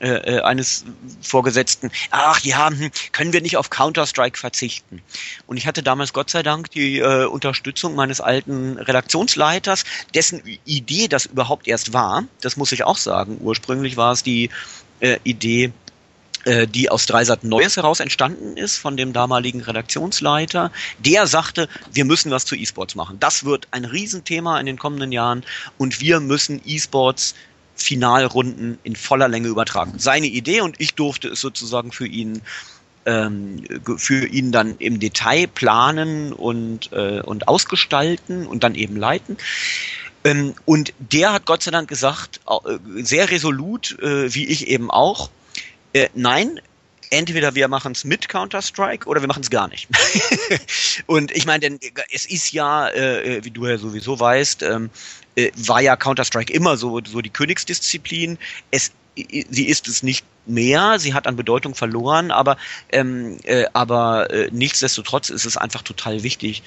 äh, 0.00 0.36
äh, 0.36 0.40
eines 0.40 0.84
Vorgesetzten, 1.20 1.90
ach 2.10 2.40
ja, 2.40 2.70
hm, 2.70 2.90
können 3.12 3.34
wir 3.34 3.42
nicht 3.42 3.58
auf 3.58 3.68
Counter-Strike 3.68 4.38
verzichten? 4.38 5.02
Und 5.46 5.58
ich 5.58 5.66
hatte 5.66 5.82
damals 5.82 6.14
Gott 6.14 6.30
sei 6.30 6.42
Dank 6.42 6.70
die 6.70 7.00
äh, 7.00 7.26
Unterstützung 7.26 7.94
meines 7.94 8.22
alten 8.22 8.78
Redaktionsleiters, 8.78 9.84
dessen 10.14 10.42
Idee 10.64 11.06
das 11.06 11.26
überhaupt 11.26 11.68
erst 11.68 11.92
war. 11.92 12.24
Das 12.40 12.56
muss 12.56 12.72
ich 12.72 12.84
auch 12.84 12.96
sagen. 12.96 13.38
Ursprünglich 13.40 13.98
war 13.98 14.12
es 14.12 14.22
die 14.22 14.48
äh, 15.00 15.18
Idee, 15.24 15.70
äh, 16.44 16.66
die 16.66 16.88
aus 16.88 17.04
Dreisat 17.04 17.44
Neues 17.44 17.76
heraus 17.76 18.00
entstanden 18.00 18.56
ist 18.56 18.78
von 18.78 18.96
dem 18.96 19.12
damaligen 19.12 19.60
Redaktionsleiter. 19.60 20.72
Der 20.98 21.26
sagte, 21.26 21.68
wir 21.92 22.06
müssen 22.06 22.30
was 22.30 22.46
zu 22.46 22.56
E-Sports 22.56 22.94
machen. 22.94 23.18
Das 23.20 23.44
wird 23.44 23.68
ein 23.72 23.84
Riesenthema 23.84 24.58
in 24.58 24.64
den 24.64 24.78
kommenden 24.78 25.12
Jahren 25.12 25.44
und 25.76 26.00
wir 26.00 26.20
müssen 26.20 26.62
E-Sports 26.64 27.34
Finalrunden 27.82 28.78
in 28.82 28.96
voller 28.96 29.28
Länge 29.28 29.48
übertragen. 29.48 29.94
Seine 29.98 30.26
Idee 30.26 30.60
und 30.60 30.80
ich 30.80 30.94
durfte 30.94 31.28
es 31.28 31.40
sozusagen 31.40 31.92
für 31.92 32.06
ihn 32.06 32.42
ähm, 33.06 33.64
für 33.96 34.26
ihn 34.26 34.52
dann 34.52 34.76
im 34.78 35.00
Detail 35.00 35.46
planen 35.46 36.32
und, 36.32 36.92
äh, 36.92 37.20
und 37.22 37.48
ausgestalten 37.48 38.46
und 38.46 38.62
dann 38.62 38.74
eben 38.74 38.96
leiten. 38.96 39.38
Ähm, 40.24 40.54
und 40.66 40.92
der 40.98 41.32
hat 41.32 41.46
Gott 41.46 41.62
sei 41.62 41.70
Dank 41.70 41.88
gesagt, 41.88 42.40
äh, 42.46 42.78
sehr 43.02 43.30
resolut, 43.30 43.98
äh, 44.00 44.34
wie 44.34 44.46
ich 44.46 44.68
eben 44.68 44.90
auch, 44.90 45.30
Äh, 45.92 46.08
nein, 46.14 46.60
entweder 47.10 47.54
wir 47.54 47.68
machen 47.68 47.92
es 47.92 48.04
mit 48.04 48.28
Counter-Strike 48.28 49.08
oder 49.08 49.20
wir 49.20 49.28
machen 49.28 49.42
es 49.42 49.50
gar 49.50 49.68
nicht. 49.68 49.88
und 51.06 51.30
ich 51.32 51.44
meine, 51.44 51.60
denn 51.60 51.80
es 52.12 52.26
ist 52.26 52.52
ja, 52.52 52.88
äh, 52.88 53.44
wie 53.44 53.50
du 53.50 53.66
ja 53.66 53.76
sowieso 53.76 54.18
weißt, 54.18 54.62
ähm, 54.62 54.90
äh, 55.34 55.50
war 55.56 55.80
ja 55.80 55.96
Counter-Strike 55.96 56.52
immer 56.52 56.76
so, 56.76 57.00
so 57.04 57.20
die 57.20 57.30
Königsdisziplin. 57.30 58.38
Es, 58.70 58.92
sie 59.16 59.66
ist 59.68 59.88
es 59.88 60.02
nicht 60.02 60.24
mehr, 60.46 60.98
sie 60.98 61.14
hat 61.14 61.26
an 61.26 61.36
Bedeutung 61.36 61.74
verloren, 61.74 62.30
aber, 62.30 62.56
ähm, 62.90 63.38
äh, 63.44 63.66
aber 63.72 64.30
äh, 64.30 64.48
nichtsdestotrotz 64.52 65.30
ist 65.30 65.44
es 65.44 65.56
einfach 65.56 65.82
total 65.82 66.22
wichtig, 66.22 66.62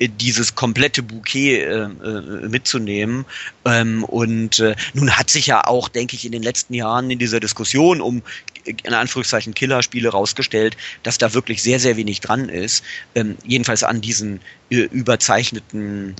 dieses 0.00 0.54
komplette 0.54 1.02
Bouquet 1.02 1.60
äh, 1.60 1.82
äh, 1.82 2.48
mitzunehmen. 2.48 3.24
Ähm, 3.64 4.04
und 4.04 4.60
äh, 4.60 4.76
nun 4.94 5.16
hat 5.16 5.30
sich 5.30 5.46
ja 5.46 5.64
auch, 5.64 5.88
denke 5.88 6.14
ich, 6.14 6.24
in 6.24 6.32
den 6.32 6.42
letzten 6.42 6.74
Jahren 6.74 7.10
in 7.10 7.18
dieser 7.18 7.40
Diskussion 7.40 8.00
um 8.00 8.22
in 8.64 8.92
Anführungszeichen 8.92 9.54
Killerspiele 9.54 10.10
rausgestellt, 10.10 10.76
dass 11.02 11.16
da 11.16 11.32
wirklich 11.32 11.62
sehr, 11.62 11.80
sehr 11.80 11.96
wenig 11.96 12.20
dran 12.20 12.50
ist. 12.50 12.84
Ähm, 13.14 13.36
jedenfalls 13.44 13.82
an 13.82 14.00
diesen 14.02 14.40
äh, 14.70 14.76
überzeichneten 14.76 16.14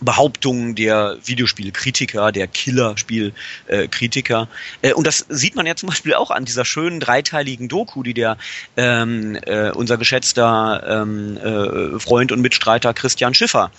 Behauptungen 0.00 0.74
der 0.74 1.18
Videospielkritiker, 1.24 2.32
der 2.32 2.46
Killerspielkritiker. 2.46 4.48
Äh, 4.82 4.92
und 4.94 5.06
das 5.06 5.26
sieht 5.28 5.56
man 5.56 5.66
ja 5.66 5.76
zum 5.76 5.88
Beispiel 5.88 6.14
auch 6.14 6.30
an 6.30 6.44
dieser 6.44 6.64
schönen 6.64 7.00
dreiteiligen 7.00 7.68
Doku, 7.68 8.02
die 8.02 8.14
der 8.14 8.36
ähm, 8.76 9.36
äh, 9.42 9.70
unser 9.70 9.96
geschätzter 9.96 10.82
ähm, 10.86 11.36
äh, 11.36 11.98
Freund 11.98 12.32
und 12.32 12.40
Mitstreiter 12.40 12.94
Christian 12.94 13.34
Schiffer 13.34 13.70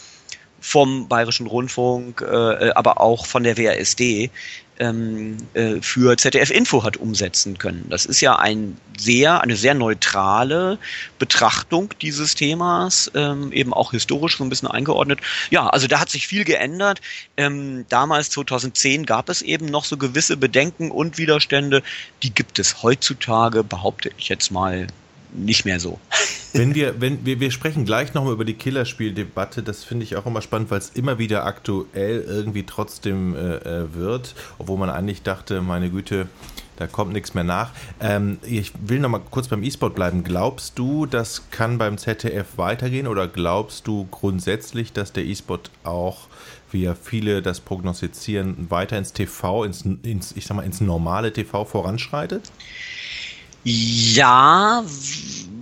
vom 0.65 1.07
Bayerischen 1.07 1.45
Rundfunk, 1.45 2.21
äh, 2.21 2.71
aber 2.71 2.99
auch 2.99 3.27
von 3.27 3.43
der 3.43 3.55
WASD 3.55 4.31
ähm, 4.79 5.37
äh, 5.53 5.75
für 5.79 6.17
ZDF 6.17 6.49
Info 6.49 6.83
hat 6.83 6.97
umsetzen 6.97 7.59
können. 7.59 7.85
Das 7.89 8.07
ist 8.07 8.19
ja 8.19 8.35
ein 8.37 8.75
sehr, 8.97 9.41
eine 9.41 9.55
sehr 9.55 9.75
neutrale 9.75 10.79
Betrachtung 11.19 11.93
dieses 12.01 12.33
Themas, 12.33 13.11
ähm, 13.13 13.51
eben 13.51 13.75
auch 13.75 13.91
historisch 13.91 14.37
so 14.37 14.43
ein 14.43 14.49
bisschen 14.49 14.67
eingeordnet. 14.67 15.19
Ja, 15.51 15.67
also 15.67 15.85
da 15.85 15.99
hat 15.99 16.09
sich 16.09 16.25
viel 16.25 16.45
geändert. 16.45 16.99
Ähm, 17.37 17.85
damals 17.89 18.31
2010 18.31 19.05
gab 19.05 19.29
es 19.29 19.43
eben 19.43 19.67
noch 19.67 19.85
so 19.85 19.97
gewisse 19.97 20.35
Bedenken 20.35 20.89
und 20.89 21.19
Widerstände. 21.19 21.83
Die 22.23 22.33
gibt 22.33 22.57
es 22.57 22.81
heutzutage, 22.81 23.63
behaupte 23.63 24.09
ich 24.17 24.29
jetzt 24.29 24.49
mal, 24.51 24.87
nicht 25.33 25.65
mehr 25.65 25.79
so. 25.79 25.99
Wenn 26.53 26.73
wir, 26.73 27.01
wenn 27.01 27.25
wir, 27.25 27.41
wir 27.41 27.51
sprechen 27.51 27.83
gleich 27.83 28.13
nochmal 28.13 28.33
über 28.33 28.45
die 28.45 28.53
Killerspieldebatte, 28.53 29.61
das 29.61 29.83
finde 29.83 30.03
ich 30.05 30.15
auch 30.15 30.25
immer 30.25 30.41
spannend, 30.41 30.71
weil 30.71 30.79
es 30.79 30.89
immer 30.89 31.19
wieder 31.19 31.45
aktuell 31.45 32.21
irgendwie 32.21 32.63
trotzdem 32.63 33.35
äh, 33.35 33.55
äh, 33.57 33.93
wird, 33.93 34.35
obwohl 34.57 34.77
man 34.77 34.89
eigentlich 34.89 35.21
dachte, 35.21 35.61
meine 35.61 35.89
Güte, 35.89 36.27
da 36.77 36.87
kommt 36.87 37.13
nichts 37.13 37.33
mehr 37.33 37.43
nach. 37.43 37.71
Ähm, 37.99 38.39
ich 38.43 38.71
will 38.85 38.99
nochmal 38.99 39.21
kurz 39.29 39.47
beim 39.47 39.63
E-Sport 39.63 39.95
bleiben. 39.95 40.23
Glaubst 40.23 40.77
du, 40.79 41.05
das 41.05 41.49
kann 41.51 41.77
beim 41.77 41.97
ZDF 41.97 42.57
weitergehen 42.57 43.07
oder 43.07 43.27
glaubst 43.27 43.87
du 43.87 44.07
grundsätzlich, 44.11 44.93
dass 44.93 45.13
der 45.13 45.25
E-Sport 45.25 45.71
auch, 45.83 46.27
wie 46.71 46.83
ja 46.83 46.95
viele 46.95 47.41
das 47.41 47.59
prognostizieren, 47.59 48.69
weiter 48.69 48.97
ins 48.97 49.13
TV, 49.13 49.63
ins, 49.63 49.81
ins, 49.81 50.33
ich 50.33 50.45
sag 50.45 50.55
mal, 50.55 50.63
ins 50.63 50.81
normale 50.81 51.31
TV 51.31 51.65
voranschreitet? 51.65 52.51
Ja, 53.67 54.85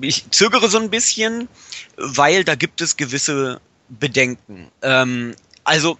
ich 0.01 0.29
zögere 0.29 0.69
so 0.69 0.77
ein 0.77 0.89
bisschen, 0.89 1.47
weil 1.95 2.43
da 2.43 2.55
gibt 2.55 2.81
es 2.81 2.97
gewisse 2.97 3.61
Bedenken. 3.87 4.69
Ähm, 4.81 5.35
also 5.63 5.97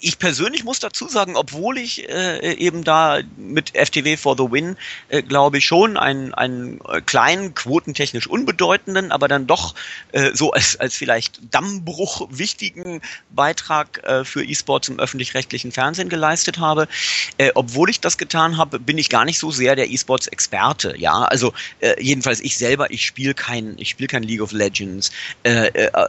ich 0.00 0.18
persönlich 0.18 0.64
muss 0.64 0.78
dazu 0.78 1.08
sagen, 1.08 1.36
obwohl 1.36 1.78
ich 1.78 2.08
äh, 2.08 2.54
eben 2.54 2.84
da 2.84 3.20
mit 3.36 3.72
FTW 3.76 4.16
for 4.16 4.36
the 4.36 4.50
Win, 4.50 4.76
äh, 5.08 5.22
glaube 5.22 5.58
ich, 5.58 5.66
schon 5.66 5.96
einen, 5.96 6.34
einen 6.34 6.80
kleinen, 7.06 7.54
quotentechnisch 7.54 8.26
unbedeutenden, 8.26 9.12
aber 9.12 9.28
dann 9.28 9.46
doch 9.46 9.74
äh, 10.12 10.30
so 10.34 10.52
als, 10.52 10.76
als 10.78 10.96
vielleicht 10.96 11.40
Dammbruch 11.50 12.28
wichtigen 12.30 13.00
Beitrag 13.30 14.02
äh, 14.04 14.24
für 14.24 14.44
E-Sports 14.44 14.88
im 14.88 14.98
öffentlich-rechtlichen 14.98 15.72
Fernsehen 15.72 16.08
geleistet 16.08 16.58
habe. 16.58 16.88
Äh, 17.38 17.50
obwohl 17.54 17.90
ich 17.90 18.00
das 18.00 18.18
getan 18.18 18.56
habe, 18.56 18.78
bin 18.78 18.98
ich 18.98 19.08
gar 19.08 19.24
nicht 19.24 19.38
so 19.38 19.50
sehr 19.50 19.76
der 19.76 19.90
E-Sports-Experte. 19.90 20.94
Ja, 20.98 21.22
also 21.24 21.52
äh, 21.80 22.02
jedenfalls 22.02 22.40
ich 22.40 22.56
selber, 22.56 22.90
ich 22.90 23.04
spiele 23.04 23.34
kein, 23.34 23.74
ich 23.78 23.90
spiele 23.90 24.08
kein 24.08 24.22
League 24.22 24.42
of 24.42 24.52
Legends, 24.52 25.10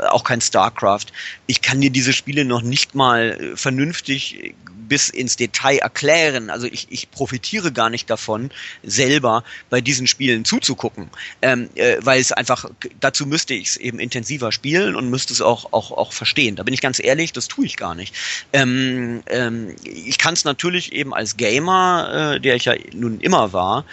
auch 0.10 0.24
kein 0.24 0.42
StarCraft. 0.42 1.08
Ich 1.46 1.62
kann 1.62 1.82
dir 1.82 1.90
diese 1.90 2.14
Spiele 2.14 2.46
noch 2.46 2.62
nicht 2.62 2.96
mal 2.96 3.54
vernünftig 3.58 4.56
bis 4.88 5.10
ins 5.10 5.36
Detail 5.36 5.78
erklären. 5.80 6.50
Also 6.50 6.68
ich, 6.68 6.88
ich 6.90 7.12
profitiere 7.12 7.72
gar 7.72 7.90
nicht 7.90 8.10
davon, 8.10 8.52
selber 8.84 9.44
bei 9.70 9.82
diesen 9.82 10.08
Spielen 10.08 10.46
zuzugucken, 10.46 11.10
ähm, 11.42 11.70
äh, 11.76 11.98
weil 12.02 12.20
es 12.20 12.32
einfach, 12.32 12.70
dazu 13.00 13.26
müsste 13.26 13.54
ich 13.54 13.70
es 13.70 13.78
eben 13.78 14.00
intensiver 14.00 14.52
spielen 14.52 14.96
und 14.96 15.10
müsste 15.10 15.34
es 15.34 15.42
auch, 15.42 15.74
auch, 15.74 15.92
auch 15.92 16.14
verstehen. 16.14 16.56
Da 16.56 16.64
bin 16.64 16.74
ich 16.74 16.82
ganz 16.82 17.00
ehrlich, 17.04 17.34
das 17.34 17.48
tue 17.48 17.66
ich 17.66 17.78
gar 17.78 17.96
nicht. 17.96 18.16
Ähm, 18.54 19.24
ähm, 19.28 19.76
ich 19.84 20.18
kann 20.18 20.34
es 20.34 20.46
natürlich 20.46 20.94
eben 20.94 21.14
als 21.14 21.38
Gamer, 21.38 22.36
äh, 22.36 22.40
der 22.40 22.56
ich 22.56 22.66
ja 22.66 22.76
nun 22.94 23.20
immer 23.20 23.54
war, 23.54 23.86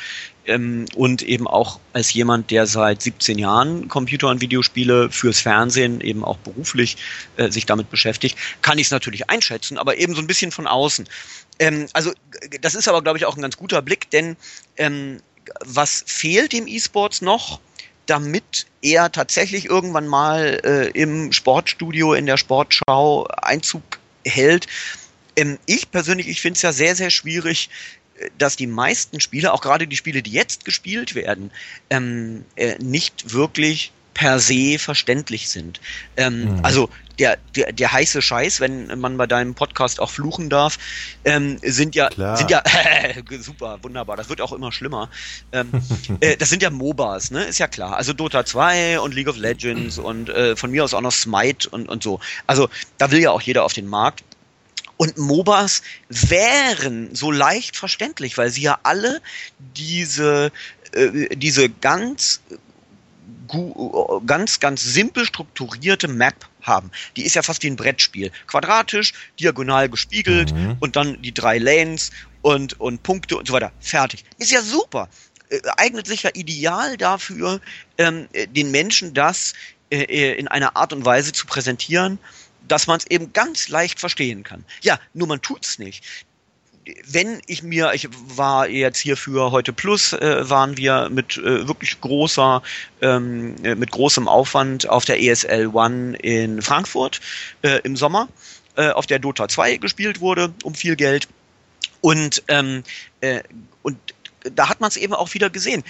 ähm, 0.47 0.87
und 0.95 1.23
eben 1.23 1.47
auch 1.47 1.81
als 1.93 2.13
jemand, 2.13 2.51
der 2.51 2.67
seit 2.67 3.03
17 3.03 3.39
Jahren 3.39 3.89
Computer- 3.89 4.29
und 4.29 4.41
Videospiele 4.41 5.11
fürs 5.11 5.41
Fernsehen 5.41 6.01
eben 6.01 6.25
auch 6.25 6.39
beruflich 6.39 6.97
äh, 7.37 7.51
sich 7.51 7.67
damit 7.67 7.91
beschäftigt, 7.91 8.37
kann 8.63 8.79
ich 8.79 8.89
es 8.89 8.91
natürlich 8.91 9.31
einschätzen, 9.31 9.79
aber 9.79 9.97
eben 9.99 10.15
so 10.15 10.21
ein 10.21 10.27
bisschen 10.27 10.51
von 10.51 10.67
außen. 10.67 11.09
Ähm, 11.59 11.87
also 11.93 12.13
das 12.61 12.75
ist 12.75 12.89
aber, 12.89 13.03
glaube 13.03 13.19
ich, 13.19 13.27
auch 13.27 13.37
ein 13.37 13.43
ganz 13.43 13.57
guter 13.57 13.83
Blick, 13.83 14.11
denn 14.11 14.37
ähm, 14.77 15.21
was 15.65 16.05
fehlt 16.07 16.53
dem 16.53 16.67
E-Sports 16.67 17.23
noch? 17.23 17.61
damit 18.07 18.67
er 18.83 19.11
tatsächlich 19.11 19.67
irgendwann 19.67 20.07
mal 20.07 20.61
äh, 20.65 20.91
im 20.91 21.33
Sportstudio, 21.33 22.15
in 22.15 22.27
der 22.27 22.37
Sportschau 22.37 23.27
Einzug 23.41 23.83
hält. 24.27 24.67
Ähm, 25.37 25.59
ich 25.67 25.91
persönlich, 25.91 26.29
ich 26.29 26.41
finde 26.41 26.57
es 26.57 26.63
ja 26.63 26.73
sehr, 26.73 26.97
sehr 26.97 27.11
schwierig, 27.11 27.71
dass 28.39 28.57
die 28.57 28.67
meisten 28.67 29.21
Spiele, 29.21 29.53
auch 29.53 29.61
gerade 29.61 29.87
die 29.87 29.97
Spiele, 29.97 30.23
die 30.23 30.33
jetzt 30.33 30.65
gespielt 30.65 31.15
werden, 31.15 31.51
ähm, 31.91 32.45
äh, 32.57 32.77
nicht 32.79 33.33
wirklich 33.33 33.93
per 34.15 34.39
se 34.39 34.79
verständlich 34.79 35.49
sind. 35.49 35.81
Ähm, 36.17 36.57
mhm. 36.57 36.61
Also 36.65 36.89
der, 37.19 37.39
der, 37.55 37.73
der 37.73 37.93
heiße 37.93 38.23
Scheiß, 38.23 38.61
wenn 38.61 38.99
man 38.99 39.17
bei 39.17 39.27
deinem 39.27 39.55
Podcast 39.55 40.01
auch 40.01 40.11
fluchen 40.11 40.51
darf, 40.51 40.79
ähm, 41.25 41.59
sind 41.63 41.95
ja, 41.95 42.09
Klar. 42.09 42.37
sind 42.37 42.51
ja, 42.51 42.63
äh, 42.65 43.23
super, 43.39 43.79
wunderbar, 43.83 44.17
das 44.17 44.29
wird 44.29 44.41
auch 44.41 44.53
immer 44.53 44.73
schlimmer. 44.73 45.11
Ähm, 45.53 45.71
äh, 46.21 46.37
das 46.37 46.51
sind 46.51 46.63
ja 46.63 46.71
MOBAs, 46.71 47.31
ne, 47.31 47.45
ist 47.45 47.59
ja 47.59 47.69
klar. 47.69 47.97
Also 47.97 48.13
Dota 48.13 48.45
2 48.45 49.01
und 49.01 49.15
League 49.15 49.29
of 49.29 49.37
Legends 49.37 49.99
und 49.99 50.29
äh, 50.29 50.57
von 50.57 50.71
mir 50.71 50.85
aus 50.85 50.95
auch 50.95 51.01
noch 51.01 51.13
Smite 51.13 51.69
und, 51.69 51.89
und 51.89 52.03
so. 52.03 52.21
Also 52.47 52.69
da 52.99 53.11
will 53.11 53.21
ja 53.21 53.31
auch 53.31 53.43
jeder 53.43 53.65
auf 53.65 53.73
den 53.73 53.87
Markt. 53.87 54.25
Und 54.97 55.19
MOBAs 55.19 55.83
wären 56.09 57.15
so 57.15 57.31
leicht 57.31 57.77
verständlich, 57.77 58.39
weil 58.39 58.51
sie 58.51 58.63
ja 58.63 58.79
alle 58.83 59.21
diese, 59.59 60.53
äh, 60.93 61.35
diese 61.37 61.69
ganz, 61.69 62.41
ganz, 64.27 64.61
ganz 64.61 64.83
simpel 64.83 65.25
strukturierte 65.25 66.09
Map 66.09 66.49
haben. 66.63 66.91
Die 67.17 67.25
ist 67.25 67.35
ja 67.35 67.43
fast 67.43 67.63
wie 67.63 67.69
ein 67.69 67.77
Brettspiel. 67.77 68.31
Quadratisch, 68.47 69.13
diagonal 69.39 69.89
gespiegelt 69.89 70.55
mhm. 70.55 70.77
und 70.81 70.97
dann 70.97 71.21
die 71.23 71.35
drei 71.35 71.59
Lanes 71.59 72.11
und, 72.43 72.81
und 72.81 73.03
Punkte 73.03 73.37
und 73.37 73.49
so 73.49 73.55
weiter. 73.55 73.73
Fertig. 73.81 74.25
Ist 74.39 74.53
ja 74.53 74.63
super. 74.63 75.09
Äh, 75.49 75.61
eignet 75.77 76.07
sich 76.07 76.23
ja 76.23 76.31
ideal 76.35 76.97
dafür, 76.97 77.61
ähm, 77.99 78.29
den 78.51 78.71
Menschen 78.71 79.15
das 79.15 79.55
äh, 79.91 80.03
äh 80.03 80.35
in 80.35 80.49
einer 80.49 80.77
Art 80.77 80.93
und 80.93 81.05
Weise 81.05 81.33
zu 81.33 81.47
präsentieren, 81.47 82.19
dass 82.69 82.87
man 82.87 82.99
es 82.99 83.07
eben 83.07 83.33
ganz 83.33 83.69
leicht 83.69 84.01
verstehen 84.01 84.43
kann. 84.43 84.65
Ja, 84.83 84.99
nur 85.13 85.29
man 85.29 85.41
tut's 85.43 85.79
nicht 85.79 86.05
wenn 87.07 87.41
ich 87.47 87.63
mir, 87.63 87.93
ich 87.95 88.09
war 88.37 88.69
jetzt 88.69 88.99
hier 88.99 89.17
für 89.17 89.51
heute 89.51 89.73
Plus, 89.73 90.13
äh, 90.13 90.49
waren 90.49 90.77
wir 90.77 91.09
mit 91.11 91.37
äh, 91.37 91.67
wirklich 91.67 92.01
großer, 92.01 92.63
ähm, 93.01 93.57
äh, 93.63 93.75
mit 93.75 93.91
großem 93.91 94.29
Aufwand 94.29 94.89
auf 94.89 95.05
der 95.05 95.21
ESL 95.21 95.69
One 95.69 96.17
in 96.17 96.63
Frankfurt 96.63 97.21
äh, 97.63 97.81
im 97.85 97.97
Sommer, 97.97 98.29
äh, 98.77 98.91
auf 98.91 99.07
der 99.07 99.19
Dota 99.19 99.49
2 99.49 99.79
gespielt 99.79 100.21
wurde, 100.21 100.53
um 100.63 100.75
viel 100.75 100.97
Geld. 100.97 101.29
Und, 102.01 102.43
ähm, 102.49 102.83
äh, 103.21 103.43
und 103.83 103.97
da 104.55 104.69
hat 104.69 104.81
man 104.81 104.89
es 104.89 104.97
eben 104.97 105.15
auch 105.15 105.33
wieder 105.33 105.49
gesehen 105.49 105.83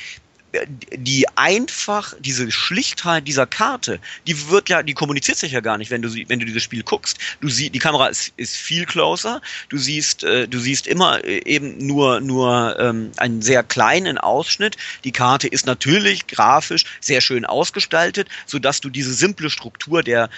die 0.97 1.27
einfach, 1.37 2.15
diese 2.21 2.51
Schlichtheit 2.51 3.27
dieser 3.27 3.47
Karte, 3.47 4.01
die 4.27 4.49
wird 4.49 4.69
ja, 4.69 4.83
die 4.83 4.95
kommuniziert 4.95 5.39
sich 5.39 5.53
ja 5.53 5.61
gar 5.61 5.79
nicht, 5.79 5.91
wenn 5.91 6.03
du 6.03 6.11
wenn 6.29 6.39
du 6.39 6.47
dieses 6.47 6.63
Spiel 6.63 6.83
guckst. 6.83 7.19
Du 7.41 7.49
siehst, 7.49 7.75
die 7.75 7.79
Kamera 7.79 8.07
ist, 8.09 8.33
ist 8.37 8.57
viel 8.57 8.87
closer. 8.87 9.41
Du 9.69 9.79
siehst, 9.79 10.25
äh, 10.25 10.47
du 10.49 10.59
siehst 10.59 10.87
immer 10.87 11.25
äh, 11.25 11.43
eben 11.45 11.87
nur 11.87 12.21
nur 12.21 12.77
ähm, 12.79 13.13
einen 13.17 13.43
sehr 13.43 13.63
kleinen 13.63 14.19
Ausschnitt. 14.19 14.77
Die 15.05 15.13
Karte 15.13 15.49
ist 15.49 15.67
natürlich 15.67 16.27
grafisch 16.27 16.85
sehr 17.01 17.21
schön 17.21 17.45
ausgestaltet, 17.45 18.29
so 18.47 18.59
dass 18.59 18.81
du 18.81 18.91
diese 18.91 19.15
simple 19.15 19.51
Struktur 19.51 20.03
der 20.03 20.31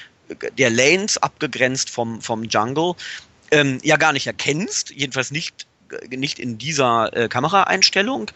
der 0.59 0.71
Lanes 0.71 1.19
abgegrenzt 1.19 1.91
vom 1.91 2.21
vom 2.21 2.45
Jungle 2.45 2.95
ähm, 3.51 3.79
ja 3.83 3.97
gar 3.97 4.13
nicht 4.13 4.27
erkennst, 4.27 4.91
jedenfalls 4.91 5.31
nicht 5.31 5.66
nicht 6.11 6.39
in 6.39 6.59
dieser 6.59 7.15
äh, 7.17 7.29
Kameraeinstellung. 7.29 8.31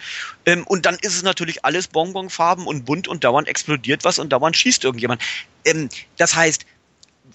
Ähm, 0.46 0.64
und 0.66 0.86
dann 0.86 0.96
ist 0.96 1.14
es 1.14 1.22
natürlich 1.22 1.64
alles 1.64 1.88
Bonbonfarben 1.88 2.66
und 2.66 2.84
bunt 2.84 3.08
und 3.08 3.24
dauernd 3.24 3.48
explodiert 3.48 4.04
was 4.04 4.18
und 4.18 4.30
dauernd 4.30 4.56
schießt 4.56 4.84
irgendjemand. 4.84 5.22
Ähm, 5.64 5.88
das 6.16 6.34
heißt, 6.34 6.64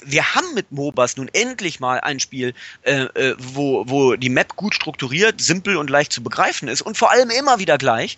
wir 0.04 0.36
haben 0.36 0.54
mit 0.54 0.72
MOBAs 0.72 1.18
nun 1.18 1.30
endlich 1.34 1.80
mal 1.80 2.00
ein 2.00 2.20
Spiel, 2.20 2.54
äh, 2.84 3.04
äh, 3.04 3.36
wo, 3.40 3.86
wo 3.88 4.16
die 4.16 4.30
Map 4.30 4.56
gut 4.56 4.76
strukturiert, 4.76 5.42
simpel 5.42 5.78
und 5.78 5.90
leicht 5.90 6.12
zu 6.12 6.24
begreifen 6.24 6.68
ist 6.68 6.82
und 6.82 6.98
vor 6.98 7.12
allem 7.12 7.30
immer 7.30 7.60
wieder 7.60 7.78
gleich. 7.78 8.18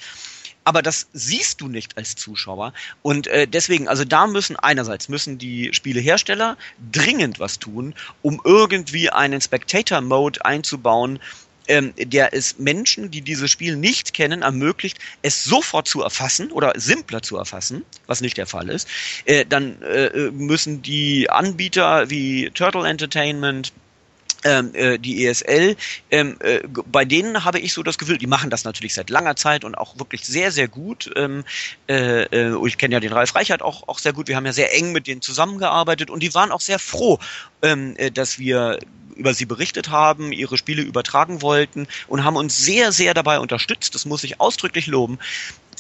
Aber 0.64 0.82
das 0.82 1.08
siehst 1.14 1.62
du 1.62 1.70
nicht 1.70 1.96
als 1.96 2.18
Zuschauer. 2.18 2.74
Und 3.02 3.28
äh, 3.28 3.48
deswegen, 3.48 3.88
also 3.88 4.04
da 4.04 4.28
müssen 4.28 4.58
einerseits 4.58 5.08
müssen 5.08 5.38
die 5.38 5.70
Spielehersteller 5.72 6.58
dringend 6.92 7.40
was 7.40 7.58
tun, 7.60 7.96
um 8.22 8.42
irgendwie 8.44 9.10
einen 9.10 9.40
Spectator-Mode 9.40 10.44
einzubauen, 10.44 11.20
ähm, 11.68 11.94
der 11.98 12.34
es 12.34 12.60
Menschen, 12.60 13.12
die 13.12 13.22
dieses 13.22 13.52
Spiel 13.52 13.76
nicht 13.76 14.14
kennen, 14.14 14.42
ermöglicht, 14.42 15.00
es 15.22 15.44
sofort 15.44 15.88
zu 15.88 16.02
erfassen 16.02 16.52
oder 16.52 16.74
simpler 16.76 17.22
zu 17.22 17.38
erfassen, 17.38 17.84
was 18.06 18.22
nicht 18.22 18.38
der 18.38 18.48
Fall 18.48 18.70
ist. 18.70 18.88
Äh, 19.26 19.46
dann 19.46 19.82
äh, 19.82 20.32
müssen 20.32 20.82
die 20.82 21.30
Anbieter 21.30 22.10
wie 22.10 22.50
Turtle 22.54 22.88
Entertainment, 22.88 23.74
ähm, 24.44 24.74
äh, 24.74 24.98
die 25.00 25.26
ESL, 25.26 25.76
ähm, 26.12 26.38
äh, 26.42 26.60
bei 26.68 27.06
denen 27.06 27.44
habe 27.44 27.60
ich 27.60 27.74
so 27.74 27.84
das 27.84 27.98
Gefühl, 27.98 28.18
die 28.18 28.28
machen 28.28 28.50
das 28.50 28.64
natürlich 28.64 28.94
seit 28.94 29.10
langer 29.10 29.36
Zeit 29.36 29.64
und 29.64 29.76
auch 29.76 29.98
wirklich 29.98 30.26
sehr, 30.26 30.52
sehr 30.52 30.68
gut. 30.68 31.10
Ähm, 31.16 31.44
äh, 31.90 32.24
äh 32.24 32.68
ich 32.68 32.78
kenne 32.78 32.94
ja 32.94 33.00
den 33.00 33.14
Ralf 33.14 33.36
Reichert 33.36 33.62
auch, 33.62 33.88
auch 33.88 34.00
sehr 34.00 34.14
gut. 34.14 34.28
Wir 34.28 34.36
haben 34.36 34.46
ja 34.46 34.54
sehr 34.54 34.76
eng 34.76 34.92
mit 34.92 35.08
denen 35.08 35.22
zusammengearbeitet 35.22 36.10
und 36.10 36.22
die 36.22 36.34
waren 36.34 36.52
auch 36.52 36.62
sehr 36.62 36.80
froh, 36.80 37.20
ähm, 37.62 37.96
äh, 37.98 38.12
dass 38.12 38.38
wir 38.40 38.80
über 39.18 39.34
sie 39.34 39.46
berichtet 39.46 39.90
haben, 39.90 40.32
ihre 40.32 40.58
Spiele 40.58 40.82
übertragen 40.82 41.42
wollten 41.42 41.88
und 42.08 42.24
haben 42.24 42.36
uns 42.36 42.58
sehr, 42.58 42.92
sehr 42.92 43.14
dabei 43.14 43.40
unterstützt. 43.40 43.96
Das 43.96 44.06
muss 44.06 44.24
ich 44.24 44.40
ausdrücklich 44.40 44.88
loben. 44.88 45.20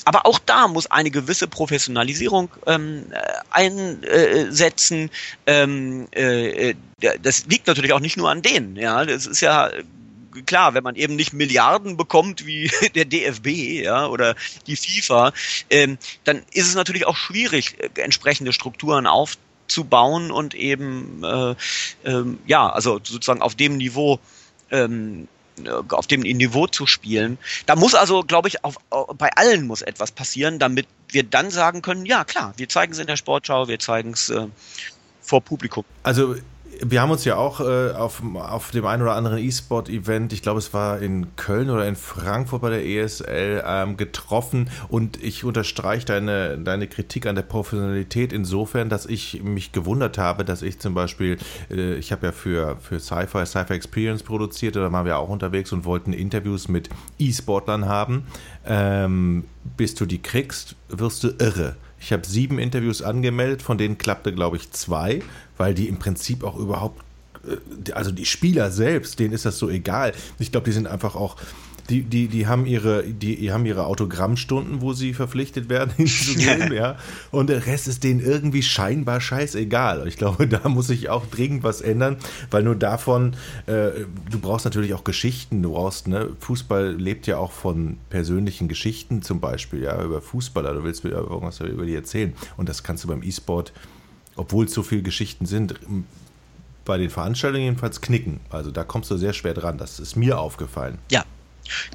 Aber 0.05 0.25
auch 0.25 0.39
da 0.39 0.67
muss 0.67 0.87
eine 0.87 1.11
gewisse 1.11 1.47
Professionalisierung 1.47 2.49
ähm, 2.65 3.07
äh, 3.11 3.17
einsetzen. 3.49 5.09
Ähm, 5.45 6.07
äh, 6.11 6.75
das 7.21 7.45
liegt 7.47 7.67
natürlich 7.67 7.93
auch 7.93 7.99
nicht 7.99 8.17
nur 8.17 8.29
an 8.29 8.41
denen. 8.41 8.75
Ja, 8.75 9.05
das 9.05 9.25
ist 9.25 9.41
ja 9.41 9.71
klar, 10.45 10.73
wenn 10.73 10.83
man 10.83 10.95
eben 10.95 11.15
nicht 11.15 11.33
Milliarden 11.33 11.97
bekommt 11.97 12.45
wie 12.45 12.71
der 12.95 13.05
DFB 13.05 13.47
ja, 13.83 14.07
oder 14.07 14.35
die 14.67 14.75
FIFA, 14.75 15.33
ähm, 15.69 15.97
dann 16.23 16.43
ist 16.51 16.67
es 16.67 16.75
natürlich 16.75 17.05
auch 17.05 17.17
schwierig, 17.17 17.75
äh, 17.79 18.01
entsprechende 18.01 18.53
Strukturen 18.53 19.07
aufzubauen 19.07 19.46
zu 19.67 19.83
bauen 19.83 20.31
und 20.31 20.55
eben 20.55 21.23
äh, 21.23 21.55
ähm, 22.05 22.39
ja, 22.45 22.69
also 22.69 22.99
sozusagen 23.03 23.41
auf 23.41 23.55
dem 23.55 23.77
Niveau 23.77 24.19
ähm, 24.71 25.27
äh, 25.63 25.69
auf 25.89 26.07
dem 26.07 26.21
Niveau 26.21 26.67
zu 26.67 26.85
spielen. 26.85 27.37
Da 27.65 27.75
muss 27.75 27.95
also, 27.95 28.21
glaube 28.23 28.47
ich, 28.47 28.63
auf, 28.63 28.77
bei 29.17 29.29
allen 29.35 29.65
muss 29.65 29.81
etwas 29.81 30.11
passieren, 30.11 30.59
damit 30.59 30.87
wir 31.09 31.23
dann 31.23 31.49
sagen 31.49 31.81
können, 31.81 32.05
ja 32.05 32.23
klar, 32.23 32.53
wir 32.57 32.69
zeigen 32.69 32.93
es 32.93 32.99
in 32.99 33.07
der 33.07 33.17
Sportschau, 33.17 33.67
wir 33.67 33.79
zeigen 33.79 34.11
es 34.11 34.29
äh, 34.29 34.47
vor 35.21 35.41
Publikum. 35.41 35.83
Also 36.03 36.35
wir 36.85 37.01
haben 37.01 37.11
uns 37.11 37.25
ja 37.25 37.35
auch 37.35 37.59
äh, 37.59 37.91
auf, 37.91 38.21
auf 38.35 38.71
dem 38.71 38.85
einen 38.85 39.01
oder 39.01 39.13
anderen 39.13 39.37
E-Sport-Event, 39.37 40.33
ich 40.33 40.41
glaube, 40.41 40.59
es 40.59 40.73
war 40.73 40.99
in 40.99 41.35
Köln 41.35 41.69
oder 41.69 41.87
in 41.87 41.95
Frankfurt 41.95 42.61
bei 42.61 42.69
der 42.69 42.85
ESL, 42.85 43.63
ähm, 43.65 43.97
getroffen 43.97 44.69
und 44.89 45.21
ich 45.21 45.43
unterstreiche 45.43 46.05
deine, 46.05 46.57
deine 46.57 46.87
Kritik 46.87 47.25
an 47.25 47.35
der 47.35 47.43
Professionalität 47.43 48.33
insofern, 48.33 48.89
dass 48.89 49.05
ich 49.05 49.43
mich 49.43 49.71
gewundert 49.71 50.17
habe, 50.17 50.45
dass 50.45 50.61
ich 50.61 50.79
zum 50.79 50.93
Beispiel, 50.93 51.37
äh, 51.69 51.95
ich 51.95 52.11
habe 52.11 52.27
ja 52.27 52.31
für, 52.31 52.77
für 52.77 52.99
Sci-Fi, 52.99 53.45
Sci-Fi 53.45 53.73
Experience 53.73 54.23
produziert, 54.23 54.75
da 54.75 54.91
waren 54.91 55.05
wir 55.05 55.17
auch 55.17 55.29
unterwegs 55.29 55.71
und 55.71 55.85
wollten 55.85 56.13
Interviews 56.13 56.67
mit 56.67 56.89
E-Sportlern 57.19 57.87
haben. 57.87 58.27
Ähm, 58.65 59.45
bis 59.75 59.95
du 59.95 60.05
die 60.05 60.21
kriegst, 60.21 60.75
wirst 60.89 61.23
du 61.23 61.29
irre. 61.39 61.75
Ich 61.99 62.13
habe 62.13 62.25
sieben 62.25 62.59
Interviews 62.59 63.01
angemeldet, 63.01 63.61
von 63.61 63.77
denen 63.77 63.97
klappte, 63.97 64.33
glaube 64.33 64.57
ich, 64.57 64.71
zwei 64.71 65.21
weil 65.57 65.73
die 65.73 65.87
im 65.87 65.97
Prinzip 65.97 66.43
auch 66.43 66.57
überhaupt, 66.57 67.03
äh, 67.45 67.91
also 67.91 68.11
die 68.11 68.25
Spieler 68.25 68.71
selbst, 68.71 69.19
denen 69.19 69.33
ist 69.33 69.45
das 69.45 69.57
so 69.57 69.69
egal. 69.69 70.13
Ich 70.39 70.51
glaube, 70.51 70.65
die 70.65 70.71
sind 70.71 70.87
einfach 70.87 71.15
auch 71.15 71.35
die, 71.89 72.01
die, 72.03 72.27
die 72.27 72.47
haben 72.47 72.65
ihre, 72.65 73.03
die, 73.03 73.37
die 73.37 73.51
haben 73.51 73.65
ihre 73.65 73.85
Autogrammstunden, 73.85 74.81
wo 74.81 74.93
sie 74.93 75.13
verpflichtet 75.13 75.69
werden, 75.69 75.93
hinzugehen, 75.97 76.71
ja. 76.73 76.97
Und 77.31 77.49
der 77.49 77.65
Rest 77.65 77.87
ist 77.87 78.03
denen 78.03 78.19
irgendwie 78.19 78.63
scheinbar 78.63 79.21
scheißegal. 79.21 80.07
Ich 80.07 80.17
glaube, 80.17 80.47
da 80.47 80.67
muss 80.69 80.87
sich 80.87 81.09
auch 81.09 81.25
dringend 81.25 81.63
was 81.63 81.81
ändern, 81.81 82.17
weil 82.51 82.63
nur 82.63 82.75
davon, 82.75 83.35
äh, 83.67 84.05
du 84.29 84.39
brauchst 84.39 84.65
natürlich 84.65 84.93
auch 84.93 85.03
Geschichten, 85.03 85.61
du 85.61 85.71
brauchst, 85.71 86.07
ne, 86.07 86.29
Fußball 86.39 86.93
lebt 86.93 87.27
ja 87.27 87.37
auch 87.37 87.51
von 87.51 87.97
persönlichen 88.09 88.67
Geschichten 88.67 89.21
zum 89.21 89.39
Beispiel, 89.39 89.83
ja, 89.83 90.01
über 90.03 90.21
Fußballer, 90.21 90.73
du 90.73 90.83
willst 90.83 91.03
mir 91.03 91.11
irgendwas 91.11 91.59
über 91.59 91.85
die 91.85 91.95
erzählen. 91.95 92.33
Und 92.57 92.69
das 92.69 92.83
kannst 92.83 93.03
du 93.03 93.07
beim 93.07 93.23
E-Sport 93.23 93.73
obwohl 94.37 94.65
es 94.65 94.73
so 94.73 94.83
viele 94.83 95.01
Geschichten 95.01 95.45
sind, 95.45 95.75
bei 96.85 96.97
den 96.97 97.09
Veranstaltungen 97.09 97.65
jedenfalls 97.65 97.99
knicken. 97.99 98.39
Also 98.49 98.71
da 98.71 98.83
kommst 98.83 99.11
du 99.11 99.17
sehr 99.17 99.33
schwer 99.33 99.53
dran. 99.53 99.77
Das 99.77 99.99
ist 99.99 100.15
mir 100.15 100.39
aufgefallen. 100.39 100.99
Ja, 101.11 101.25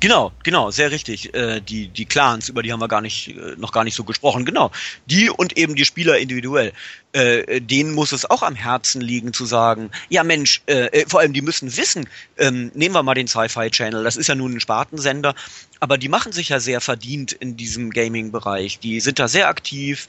Genau, 0.01 0.33
genau, 0.43 0.71
sehr 0.71 0.91
richtig. 0.91 1.35
Äh, 1.35 1.61
die, 1.61 1.89
die 1.89 2.05
Clans, 2.05 2.49
über 2.49 2.63
die 2.63 2.73
haben 2.73 2.81
wir 2.81 2.89
gar 2.89 3.01
nicht, 3.01 3.29
äh, 3.29 3.55
noch 3.57 3.73
gar 3.73 3.85
nicht 3.85 3.95
so 3.95 4.05
gesprochen. 4.05 4.45
Genau. 4.45 4.71
Die 5.07 5.31
und 5.31 5.57
eben 5.57 5.75
die 5.75 5.85
Spieler 5.85 6.19
individuell. 6.19 6.73
Äh, 7.15 7.61
denen 7.61 7.93
muss 7.93 8.13
es 8.13 8.25
auch 8.25 8.43
am 8.43 8.55
Herzen 8.55 9.03
liegen 9.03 9.35
zu 9.35 9.45
sagen, 9.45 9.91
ja 10.09 10.25
Mensch, 10.25 10.63
äh, 10.67 10.87
äh 10.87 11.05
vor 11.07 11.21
allem 11.21 11.35
die 11.35 11.43
müssen 11.43 11.77
wissen, 11.77 12.09
ähm, 12.39 12.73
nehmen 12.75 12.95
wir 12.95 13.03
mal 13.03 13.13
den 13.13 13.29
Sci-Fi 13.29 13.71
Channel, 13.71 14.03
das 14.03 14.17
ist 14.17 14.29
ja 14.29 14.35
nun 14.35 14.55
ein 14.55 14.61
Spartensender, 14.61 15.35
aber 15.81 15.99
die 15.99 16.09
machen 16.09 16.33
sich 16.33 16.49
ja 16.49 16.59
sehr 16.59 16.81
verdient 16.81 17.33
in 17.33 17.59
diesem 17.59 17.91
Gaming-Bereich. 17.91 18.79
Die 18.79 19.01
sind 19.01 19.19
da 19.19 19.29
sehr 19.29 19.49
aktiv 19.49 20.07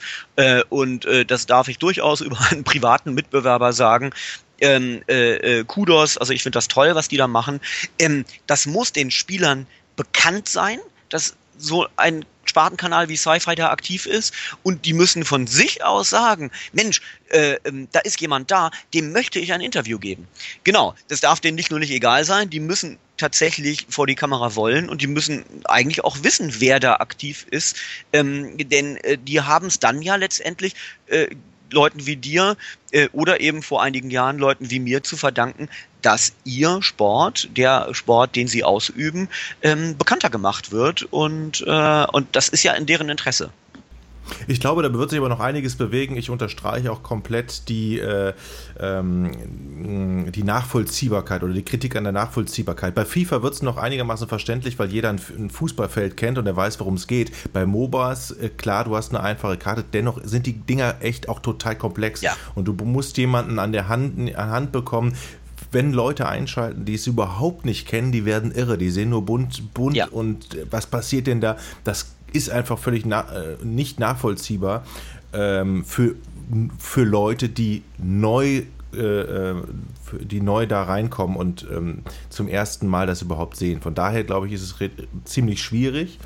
und 0.68 1.04
das 1.26 1.46
darf 1.46 1.66
ich 1.66 1.78
durchaus 1.78 2.20
über 2.22 2.38
einen 2.50 2.62
privaten 2.62 3.12
Mitbewerber 3.12 3.72
sagen. 3.72 4.12
Ähm, 4.60 5.02
äh, 5.08 5.60
äh, 5.60 5.64
Kudos, 5.64 6.16
also 6.16 6.32
ich 6.32 6.42
finde 6.42 6.56
das 6.56 6.68
toll, 6.68 6.94
was 6.94 7.08
die 7.08 7.16
da 7.16 7.26
machen. 7.26 7.60
Ähm, 7.98 8.24
das 8.46 8.66
muss 8.66 8.92
den 8.92 9.10
Spielern 9.10 9.66
bekannt 9.96 10.48
sein, 10.48 10.78
dass 11.08 11.34
so 11.58 11.86
ein 11.96 12.24
Spartenkanal 12.44 13.08
wie 13.08 13.16
Sci-Fi 13.16 13.54
da 13.54 13.70
aktiv 13.70 14.06
ist 14.06 14.34
und 14.62 14.84
die 14.84 14.92
müssen 14.92 15.24
von 15.24 15.46
sich 15.46 15.82
aus 15.82 16.10
sagen, 16.10 16.50
Mensch, 16.72 17.00
äh, 17.30 17.56
ähm, 17.64 17.88
da 17.92 18.00
ist 18.00 18.20
jemand 18.20 18.50
da, 18.50 18.70
dem 18.92 19.12
möchte 19.12 19.38
ich 19.38 19.52
ein 19.52 19.60
Interview 19.60 19.98
geben. 19.98 20.28
Genau, 20.62 20.94
das 21.08 21.20
darf 21.20 21.40
denen 21.40 21.56
nicht 21.56 21.70
nur 21.70 21.80
nicht 21.80 21.90
egal 21.90 22.24
sein, 22.24 22.50
die 22.50 22.60
müssen 22.60 22.98
tatsächlich 23.16 23.86
vor 23.88 24.06
die 24.06 24.14
Kamera 24.14 24.54
wollen 24.56 24.88
und 24.88 25.00
die 25.00 25.06
müssen 25.06 25.44
eigentlich 25.64 26.04
auch 26.04 26.18
wissen, 26.22 26.60
wer 26.60 26.80
da 26.80 26.96
aktiv 26.96 27.46
ist, 27.50 27.76
ähm, 28.12 28.56
denn 28.58 28.96
äh, 28.98 29.16
die 29.16 29.40
haben 29.40 29.66
es 29.66 29.78
dann 29.78 30.02
ja 30.02 30.16
letztendlich 30.16 30.74
äh, 31.06 31.28
Leuten 31.70 32.06
wie 32.06 32.16
dir 32.16 32.56
äh, 32.92 33.08
oder 33.12 33.40
eben 33.40 33.62
vor 33.62 33.82
einigen 33.82 34.10
Jahren 34.10 34.38
Leuten 34.38 34.70
wie 34.70 34.80
mir 34.80 35.02
zu 35.02 35.16
verdanken, 35.16 35.68
dass 36.02 36.32
ihr 36.44 36.82
Sport, 36.82 37.48
der 37.56 37.88
Sport, 37.92 38.36
den 38.36 38.48
sie 38.48 38.64
ausüben, 38.64 39.28
ähm, 39.62 39.96
bekannter 39.96 40.30
gemacht 40.30 40.70
wird 40.70 41.02
und, 41.04 41.64
äh, 41.66 42.06
und 42.12 42.36
das 42.36 42.48
ist 42.48 42.62
ja 42.62 42.74
in 42.74 42.86
deren 42.86 43.08
Interesse. 43.08 43.50
Ich 44.46 44.60
glaube, 44.60 44.82
da 44.82 44.92
wird 44.92 45.10
sich 45.10 45.18
aber 45.18 45.28
noch 45.28 45.40
einiges 45.40 45.76
bewegen. 45.76 46.16
Ich 46.16 46.30
unterstreiche 46.30 46.90
auch 46.90 47.02
komplett 47.02 47.68
die, 47.68 47.98
äh, 47.98 48.32
ähm, 48.78 49.30
die 50.32 50.42
Nachvollziehbarkeit 50.42 51.42
oder 51.42 51.52
die 51.52 51.64
Kritik 51.64 51.96
an 51.96 52.04
der 52.04 52.12
Nachvollziehbarkeit. 52.12 52.94
Bei 52.94 53.04
FIFA 53.04 53.42
wird 53.42 53.54
es 53.54 53.62
noch 53.62 53.76
einigermaßen 53.76 54.28
verständlich, 54.28 54.78
weil 54.78 54.90
jeder 54.90 55.10
ein, 55.10 55.20
ein 55.38 55.50
Fußballfeld 55.50 56.16
kennt 56.16 56.38
und 56.38 56.46
er 56.46 56.56
weiß, 56.56 56.80
worum 56.80 56.94
es 56.94 57.06
geht. 57.06 57.32
Bei 57.52 57.66
MOBAs, 57.66 58.32
äh, 58.32 58.48
klar, 58.48 58.84
du 58.84 58.96
hast 58.96 59.10
eine 59.14 59.22
einfache 59.22 59.56
Karte, 59.56 59.84
dennoch 59.92 60.20
sind 60.24 60.46
die 60.46 60.54
Dinger 60.54 60.96
echt 61.00 61.28
auch 61.28 61.40
total 61.40 61.76
komplex. 61.76 62.20
Ja. 62.20 62.36
Und 62.54 62.66
du 62.66 62.72
musst 62.84 63.16
jemanden 63.16 63.58
an 63.58 63.72
der 63.72 63.88
Hand, 63.88 64.34
an 64.36 64.50
Hand 64.50 64.72
bekommen, 64.72 65.14
wenn 65.74 65.92
Leute 65.92 66.28
einschalten, 66.28 66.84
die 66.84 66.94
es 66.94 67.06
überhaupt 67.06 67.64
nicht 67.64 67.86
kennen, 67.86 68.12
die 68.12 68.24
werden 68.24 68.52
irre. 68.52 68.78
Die 68.78 68.90
sehen 68.90 69.10
nur 69.10 69.24
bunt, 69.24 69.74
bunt 69.74 69.96
ja. 69.96 70.06
und 70.08 70.54
äh, 70.54 70.66
was 70.70 70.86
passiert 70.86 71.26
denn 71.26 71.40
da? 71.40 71.56
Das 71.82 72.14
ist 72.34 72.50
einfach 72.50 72.78
völlig 72.78 73.06
na, 73.06 73.20
äh, 73.20 73.64
nicht 73.64 74.00
nachvollziehbar 74.00 74.84
ähm, 75.32 75.84
für, 75.84 76.14
für 76.78 77.04
Leute, 77.04 77.48
die 77.48 77.82
neu 77.98 78.62
äh, 78.94 78.96
äh 78.96 79.62
die 80.20 80.40
neu 80.40 80.66
da 80.66 80.84
reinkommen 80.84 81.36
und 81.36 81.66
ähm, 81.74 82.02
zum 82.28 82.46
ersten 82.46 82.86
Mal 82.86 83.08
das 83.08 83.22
überhaupt 83.22 83.56
sehen. 83.56 83.80
Von 83.80 83.96
daher 83.96 84.22
glaube 84.22 84.46
ich, 84.46 84.52
ist 84.52 84.62
es 84.62 84.76
ziemlich 85.24 85.60
schwierig. 85.60 86.20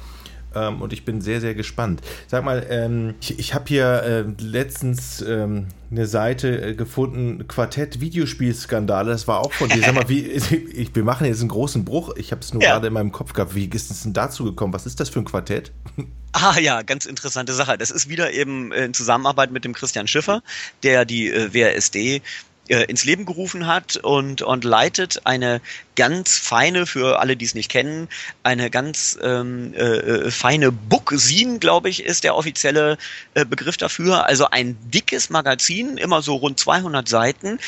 Ähm, 0.59 0.83
und 0.83 0.92
ich 0.92 1.05
bin 1.05 1.21
sehr, 1.21 1.40
sehr 1.40 1.55
gespannt. 1.55 2.01
Sag 2.27 2.44
mal, 2.44 2.66
ähm, 2.68 3.14
ich, 3.21 3.38
ich 3.38 3.55
habe 3.55 3.64
hier 3.68 4.03
äh, 4.03 4.42
letztens 4.42 5.21
ähm, 5.21 5.68
eine 5.90 6.07
Seite 6.07 6.61
äh, 6.61 6.75
gefunden, 6.75 7.47
Quartett 7.49 8.01
Videospielskandale, 8.01 9.11
das 9.11 9.29
war 9.29 9.40
auch 9.40 9.53
von 9.53 9.68
dir. 9.68 9.83
Sag 9.83 9.94
mal, 9.94 10.09
wie, 10.09 10.23
ich, 10.23 10.94
wir 10.94 11.05
machen 11.05 11.27
jetzt 11.27 11.40
einen 11.40 11.49
großen 11.49 11.85
Bruch. 11.85 12.14
Ich 12.16 12.31
habe 12.31 12.40
es 12.40 12.53
nur 12.53 12.62
ja. 12.62 12.73
gerade 12.73 12.88
in 12.88 12.92
meinem 12.92 13.12
Kopf 13.12 13.33
gehabt. 13.33 13.55
Wie 13.55 13.66
ist 13.66 13.90
es 13.90 14.03
denn 14.03 14.12
dazu 14.12 14.44
gekommen? 14.44 14.73
Was 14.73 14.87
ist 14.87 15.01
das 15.01 15.09
für 15.09 15.21
ein 15.21 15.25
Quartett? 15.25 15.73
Ah 16.33 16.59
ja, 16.61 16.83
ganz 16.83 17.07
interessante 17.07 17.55
Sache. 17.55 17.79
Das 17.79 17.90
ist 17.90 18.11
wieder 18.11 18.31
eben 18.33 18.71
in 18.71 18.92
Zusammenarbeit 18.92 19.51
mit 19.51 19.64
dem 19.64 19.73
Christian 19.73 20.07
Schiffer, 20.07 20.42
der 20.83 21.07
die 21.07 21.31
äh, 21.31 21.55
WRSD 21.55 22.21
äh, 22.68 22.85
ins 22.85 23.04
Leben 23.04 23.26
gerufen 23.26 23.66
hat 23.66 23.96
und, 23.96 24.42
und 24.42 24.64
leitet 24.64 25.26
eine 25.26 25.61
ganz 25.96 26.37
feine, 26.37 26.87
für 26.87 27.20
alle, 27.20 27.37
die 27.37 27.44
es 27.44 27.54
nicht 27.54 27.70
kennen, 27.70 28.09
eine 28.42 28.70
ganz 28.70 29.18
ähm, 29.22 29.74
äh, 29.74 29.78
äh 29.78 30.31
feine 30.31 30.72
Bookzine, 30.72 31.59
glaube 31.59 31.88
ich, 31.88 32.04
ist 32.04 32.24
der 32.24 32.37
offizielle 32.37 32.98
äh, 33.35 33.44
Begriff 33.44 33.76
dafür. 33.76 34.26
Also 34.26 34.50
ein 34.50 34.76
dickes 34.90 35.31
Magazin, 35.31 35.96
immer 35.96 36.22
so 36.22 36.37
rund 36.37 36.59
200 36.61 37.09
Seiten, 37.09 37.59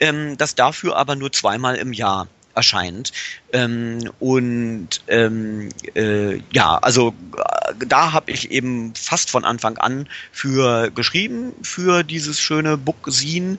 ähm, 0.00 0.36
das 0.36 0.54
dafür 0.54 0.96
aber 0.96 1.16
nur 1.16 1.32
zweimal 1.32 1.76
im 1.76 1.92
Jahr 1.92 2.28
erscheint. 2.54 3.12
Ähm, 3.52 4.10
und 4.20 4.88
ähm, 5.08 5.70
äh, 5.94 6.40
ja, 6.52 6.78
also 6.78 7.14
äh, 7.36 7.86
da 7.86 8.12
habe 8.12 8.30
ich 8.30 8.50
eben 8.50 8.94
fast 8.94 9.30
von 9.30 9.44
Anfang 9.44 9.78
an 9.78 10.08
für 10.32 10.90
geschrieben, 10.90 11.52
für 11.62 12.02
dieses 12.02 12.40
schöne 12.40 12.76
Bookzine. 12.76 13.58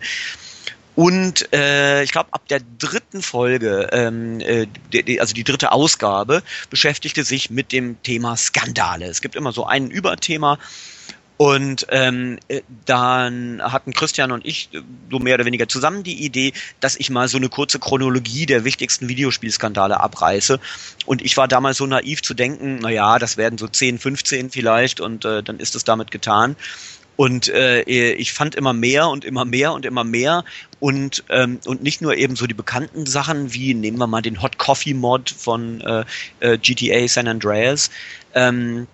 Und 0.95 1.51
äh, 1.53 2.03
ich 2.03 2.11
glaube, 2.11 2.29
ab 2.31 2.47
der 2.47 2.61
dritten 2.77 3.21
Folge, 3.21 3.89
ähm, 3.91 4.39
äh, 4.39 4.67
die, 4.91 5.19
also 5.19 5.33
die 5.33 5.43
dritte 5.43 5.71
Ausgabe, 5.71 6.43
beschäftigte 6.69 7.23
sich 7.23 7.49
mit 7.49 7.71
dem 7.71 8.01
Thema 8.03 8.37
Skandale. 8.37 9.05
Es 9.05 9.21
gibt 9.21 9.35
immer 9.35 9.51
so 9.51 9.65
ein 9.65 9.89
Überthema 9.89 10.59
und 11.37 11.87
ähm, 11.89 12.37
äh, 12.47 12.61
dann 12.85 13.59
hatten 13.61 13.91
Christian 13.93 14.31
und 14.31 14.45
ich 14.45 14.69
äh, 14.73 14.81
so 15.09 15.17
mehr 15.17 15.35
oder 15.35 15.45
weniger 15.45 15.67
zusammen 15.67 16.03
die 16.03 16.23
Idee, 16.23 16.53
dass 16.79 16.95
ich 16.95 17.09
mal 17.09 17.27
so 17.27 17.37
eine 17.37 17.49
kurze 17.49 17.79
Chronologie 17.79 18.45
der 18.45 18.63
wichtigsten 18.63 19.09
Videospielskandale 19.09 19.99
abreiße. 19.99 20.59
Und 21.07 21.23
ich 21.23 21.35
war 21.35 21.47
damals 21.47 21.77
so 21.77 21.87
naiv 21.87 22.21
zu 22.21 22.35
denken, 22.35 22.79
na 22.81 22.91
ja, 22.91 23.17
das 23.17 23.35
werden 23.37 23.57
so 23.57 23.67
10, 23.67 23.97
15 23.97 24.51
vielleicht 24.51 25.01
und 25.01 25.25
äh, 25.25 25.41
dann 25.41 25.59
ist 25.59 25.75
es 25.75 25.83
damit 25.83 26.11
getan. 26.11 26.55
Und 27.15 27.47
äh, 27.49 27.81
ich 27.83 28.33
fand 28.33 28.55
immer 28.55 28.73
mehr 28.73 29.07
und 29.07 29.23
immer 29.23 29.45
mehr 29.45 29.73
und 29.73 29.85
immer 29.85 30.03
mehr 30.03 30.43
und 30.79 31.23
ähm, 31.29 31.59
und 31.65 31.83
nicht 31.83 32.01
nur 32.01 32.15
eben 32.15 32.35
so 32.35 32.47
die 32.47 32.55
bekannten 32.55 33.05
Sachen 33.05 33.53
wie 33.53 33.73
nehmen 33.73 33.97
wir 33.97 34.07
mal 34.07 34.21
den 34.21 34.41
Hot 34.41 34.57
Coffee 34.57 34.95
Mod 34.95 35.29
von 35.29 35.81
äh, 35.81 36.05
äh, 36.39 36.57
GTA 36.57 37.07
San 37.07 37.27
Andreas. 37.27 37.91
Ähm, 38.33 38.87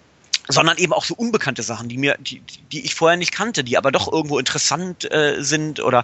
sondern 0.50 0.78
eben 0.78 0.94
auch 0.94 1.06
so 1.06 1.14
unbekannte 1.14 1.62
Sachen, 1.62 1.90
die 1.90 1.98
mir, 1.98 2.18
die, 2.20 2.42
die 2.72 2.84
ich 2.84 2.96
vorher 2.96 3.18
nicht 3.18 3.32
kannte, 3.32 3.64
die 3.64 3.78
aber 3.78 3.92
doch 3.92 4.12
irgendwo 4.12 4.40
interessant 4.40 5.10
äh, 5.14 5.36
sind 5.44 5.80
oder 5.80 6.04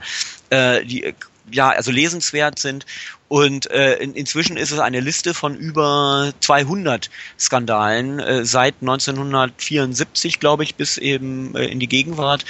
äh, 0.52 0.86
die 0.86 1.16
ja 1.52 1.70
also 1.70 1.92
lesenswert 1.92 2.60
sind. 2.60 2.86
Und 3.28 3.70
äh, 3.72 3.96
in, 3.96 4.14
inzwischen 4.14 4.56
ist 4.56 4.72
es 4.72 4.80
eine 4.80 5.00
Liste 5.00 5.34
von 5.34 5.56
über 5.56 6.32
200 6.42 7.10
Skandalen 7.40 8.20
äh, 8.20 8.46
seit 8.46 8.76
1974, 8.82 10.40
glaube 10.40 10.64
ich, 10.64 10.76
bis 10.76 10.98
eben 10.98 11.56
äh, 11.56 11.66
in 11.66 11.80
die 11.80 11.88
Gegenwart. 11.88 12.46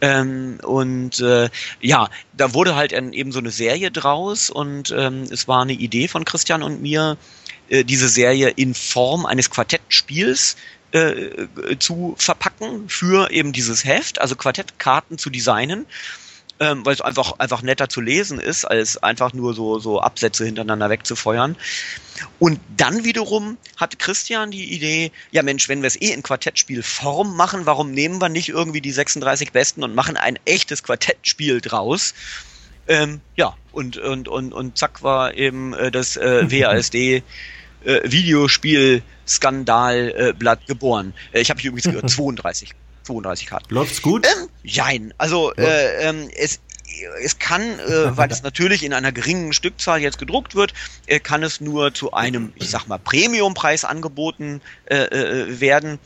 Ähm, 0.00 0.58
und 0.62 1.20
äh, 1.20 1.48
ja, 1.80 2.08
da 2.32 2.54
wurde 2.54 2.74
halt 2.74 2.92
ein, 2.94 3.12
eben 3.12 3.32
so 3.32 3.38
eine 3.38 3.50
Serie 3.50 3.90
draus 3.90 4.48
und 4.48 4.94
ähm, 4.96 5.24
es 5.30 5.46
war 5.46 5.62
eine 5.62 5.74
Idee 5.74 6.08
von 6.08 6.24
Christian 6.24 6.62
und 6.62 6.80
mir, 6.80 7.18
äh, 7.70 7.84
diese 7.84 8.08
Serie 8.08 8.48
in 8.48 8.74
Form 8.74 9.26
eines 9.26 9.50
Quartettspiels 9.50 10.56
äh, 10.92 11.46
zu 11.78 12.14
verpacken 12.18 12.88
für 12.88 13.30
eben 13.30 13.52
dieses 13.52 13.84
Heft, 13.84 14.20
also 14.20 14.34
Quartettkarten 14.34 15.18
zu 15.18 15.30
designen, 15.30 15.86
ähm, 16.60 16.84
weil 16.84 16.94
es 16.94 17.00
einfach, 17.00 17.38
einfach 17.38 17.62
netter 17.62 17.88
zu 17.88 18.02
lesen 18.02 18.38
ist, 18.38 18.66
als 18.66 19.02
einfach 19.02 19.32
nur 19.32 19.54
so, 19.54 19.78
so 19.78 20.00
Absätze 20.00 20.44
hintereinander 20.44 20.90
wegzufeuern. 20.90 21.56
Und 22.38 22.60
dann 22.76 23.04
wiederum 23.04 23.56
hat 23.76 23.98
Christian 23.98 24.50
die 24.50 24.74
Idee, 24.74 25.10
ja 25.30 25.42
Mensch, 25.42 25.70
wenn 25.70 25.80
wir 25.80 25.86
es 25.86 25.98
eh 26.00 26.12
in 26.12 26.22
Quartettspielform 26.22 27.34
machen, 27.34 27.64
warum 27.64 27.92
nehmen 27.92 28.20
wir 28.20 28.28
nicht 28.28 28.50
irgendwie 28.50 28.82
die 28.82 28.92
36 28.92 29.52
Besten 29.52 29.82
und 29.82 29.94
machen 29.94 30.18
ein 30.18 30.38
echtes 30.44 30.82
Quartettspiel 30.82 31.62
draus? 31.62 32.12
Ähm, 32.88 33.22
ja, 33.36 33.56
und, 33.72 33.96
und, 33.96 34.28
und, 34.28 34.52
und 34.52 34.76
zack 34.76 35.02
war 35.02 35.34
eben 35.34 35.72
äh, 35.74 35.90
das 35.90 36.18
äh, 36.18 36.50
WASD 36.50 37.22
äh, 37.84 38.00
Videospiel-Skandalblatt 38.04 40.60
äh, 40.62 40.66
geboren. 40.66 41.14
Äh, 41.32 41.40
ich 41.40 41.50
habe 41.50 41.60
hier 41.60 41.70
übrigens 41.70 41.90
gehört, 41.90 42.10
32, 42.10 42.70
32 43.10 43.46
Karten. 43.46 43.74
Läuft's 43.74 44.02
gut? 44.02 44.26
Ähm, 44.26 44.48
jein. 44.62 45.14
Also 45.18 45.52
ja. 45.56 45.64
äh, 45.64 46.08
ähm, 46.08 46.28
es 46.36 46.60
es 47.22 47.38
kann, 47.38 47.62
äh, 47.62 48.16
weil 48.16 48.30
es 48.30 48.42
natürlich 48.42 48.82
in 48.82 48.92
einer 48.92 49.12
geringen 49.12 49.52
Stückzahl 49.52 50.00
jetzt 50.00 50.18
gedruckt 50.18 50.54
wird, 50.54 50.74
äh, 51.06 51.20
kann 51.20 51.42
es 51.42 51.60
nur 51.60 51.94
zu 51.94 52.12
einem, 52.12 52.52
ich 52.56 52.70
sag 52.70 52.86
mal, 52.86 52.98
Premiumpreis 52.98 53.84
angeboten 53.84 54.60
äh, 54.86 55.04
äh, 55.04 55.60
werden. 55.60 55.98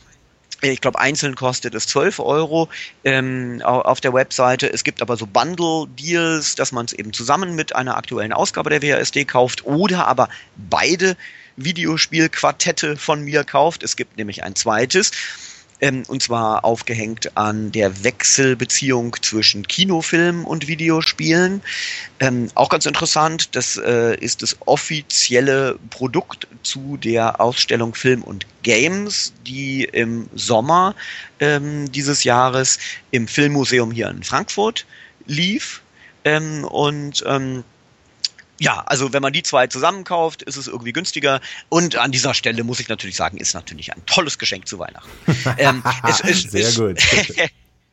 Ich 0.60 0.80
glaube, 0.80 0.98
einzeln 0.98 1.34
kostet 1.34 1.74
es 1.74 1.86
12 1.88 2.20
Euro 2.20 2.70
ähm, 3.04 3.60
auf 3.62 4.00
der 4.00 4.14
Webseite. 4.14 4.72
Es 4.72 4.82
gibt 4.82 5.02
aber 5.02 5.16
so 5.18 5.26
Bundle-Deals, 5.26 6.54
dass 6.54 6.72
man 6.72 6.86
es 6.86 6.94
eben 6.94 7.12
zusammen 7.12 7.54
mit 7.54 7.74
einer 7.74 7.98
aktuellen 7.98 8.32
Ausgabe 8.32 8.70
der 8.70 8.82
WASD 8.82 9.26
kauft 9.26 9.66
oder 9.66 10.06
aber 10.06 10.30
beide 10.56 11.16
Videospielquartette 11.56 12.96
von 12.96 13.22
mir 13.22 13.44
kauft. 13.44 13.82
Es 13.82 13.96
gibt 13.96 14.16
nämlich 14.16 14.42
ein 14.42 14.54
zweites. 14.54 15.10
Ähm, 15.80 16.04
und 16.06 16.22
zwar 16.22 16.64
aufgehängt 16.64 17.36
an 17.36 17.72
der 17.72 18.04
Wechselbeziehung 18.04 19.16
zwischen 19.20 19.66
Kinofilm 19.66 20.44
und 20.44 20.68
Videospielen. 20.68 21.62
Ähm, 22.20 22.48
auch 22.54 22.68
ganz 22.68 22.86
interessant, 22.86 23.54
das 23.56 23.76
äh, 23.76 24.16
ist 24.18 24.42
das 24.42 24.56
offizielle 24.66 25.78
Produkt 25.90 26.46
zu 26.62 26.96
der 26.96 27.40
Ausstellung 27.40 27.94
Film 27.94 28.22
und 28.22 28.46
Games, 28.62 29.32
die 29.46 29.84
im 29.84 30.28
Sommer 30.34 30.94
ähm, 31.40 31.90
dieses 31.92 32.24
Jahres 32.24 32.78
im 33.10 33.28
Filmmuseum 33.28 33.90
hier 33.90 34.08
in 34.08 34.22
Frankfurt 34.22 34.86
lief. 35.26 35.82
Ähm, 36.24 36.64
und 36.64 37.22
ähm, 37.26 37.64
ja, 38.64 38.82
also 38.86 39.12
wenn 39.12 39.20
man 39.20 39.34
die 39.34 39.42
zwei 39.42 39.66
zusammenkauft, 39.66 40.42
ist 40.42 40.56
es 40.56 40.68
irgendwie 40.68 40.94
günstiger. 40.94 41.42
Und 41.68 41.96
an 41.96 42.12
dieser 42.12 42.32
Stelle 42.32 42.64
muss 42.64 42.80
ich 42.80 42.88
natürlich 42.88 43.14
sagen, 43.14 43.36
ist 43.36 43.52
natürlich 43.52 43.92
ein 43.92 44.02
tolles 44.06 44.38
Geschenk 44.38 44.66
zu 44.66 44.78
Weihnachten. 44.78 45.10
ähm, 45.58 45.82
es, 46.08 46.20
es, 46.20 46.42
Sehr 46.50 46.68
es, 46.68 46.76
gut. 46.76 46.98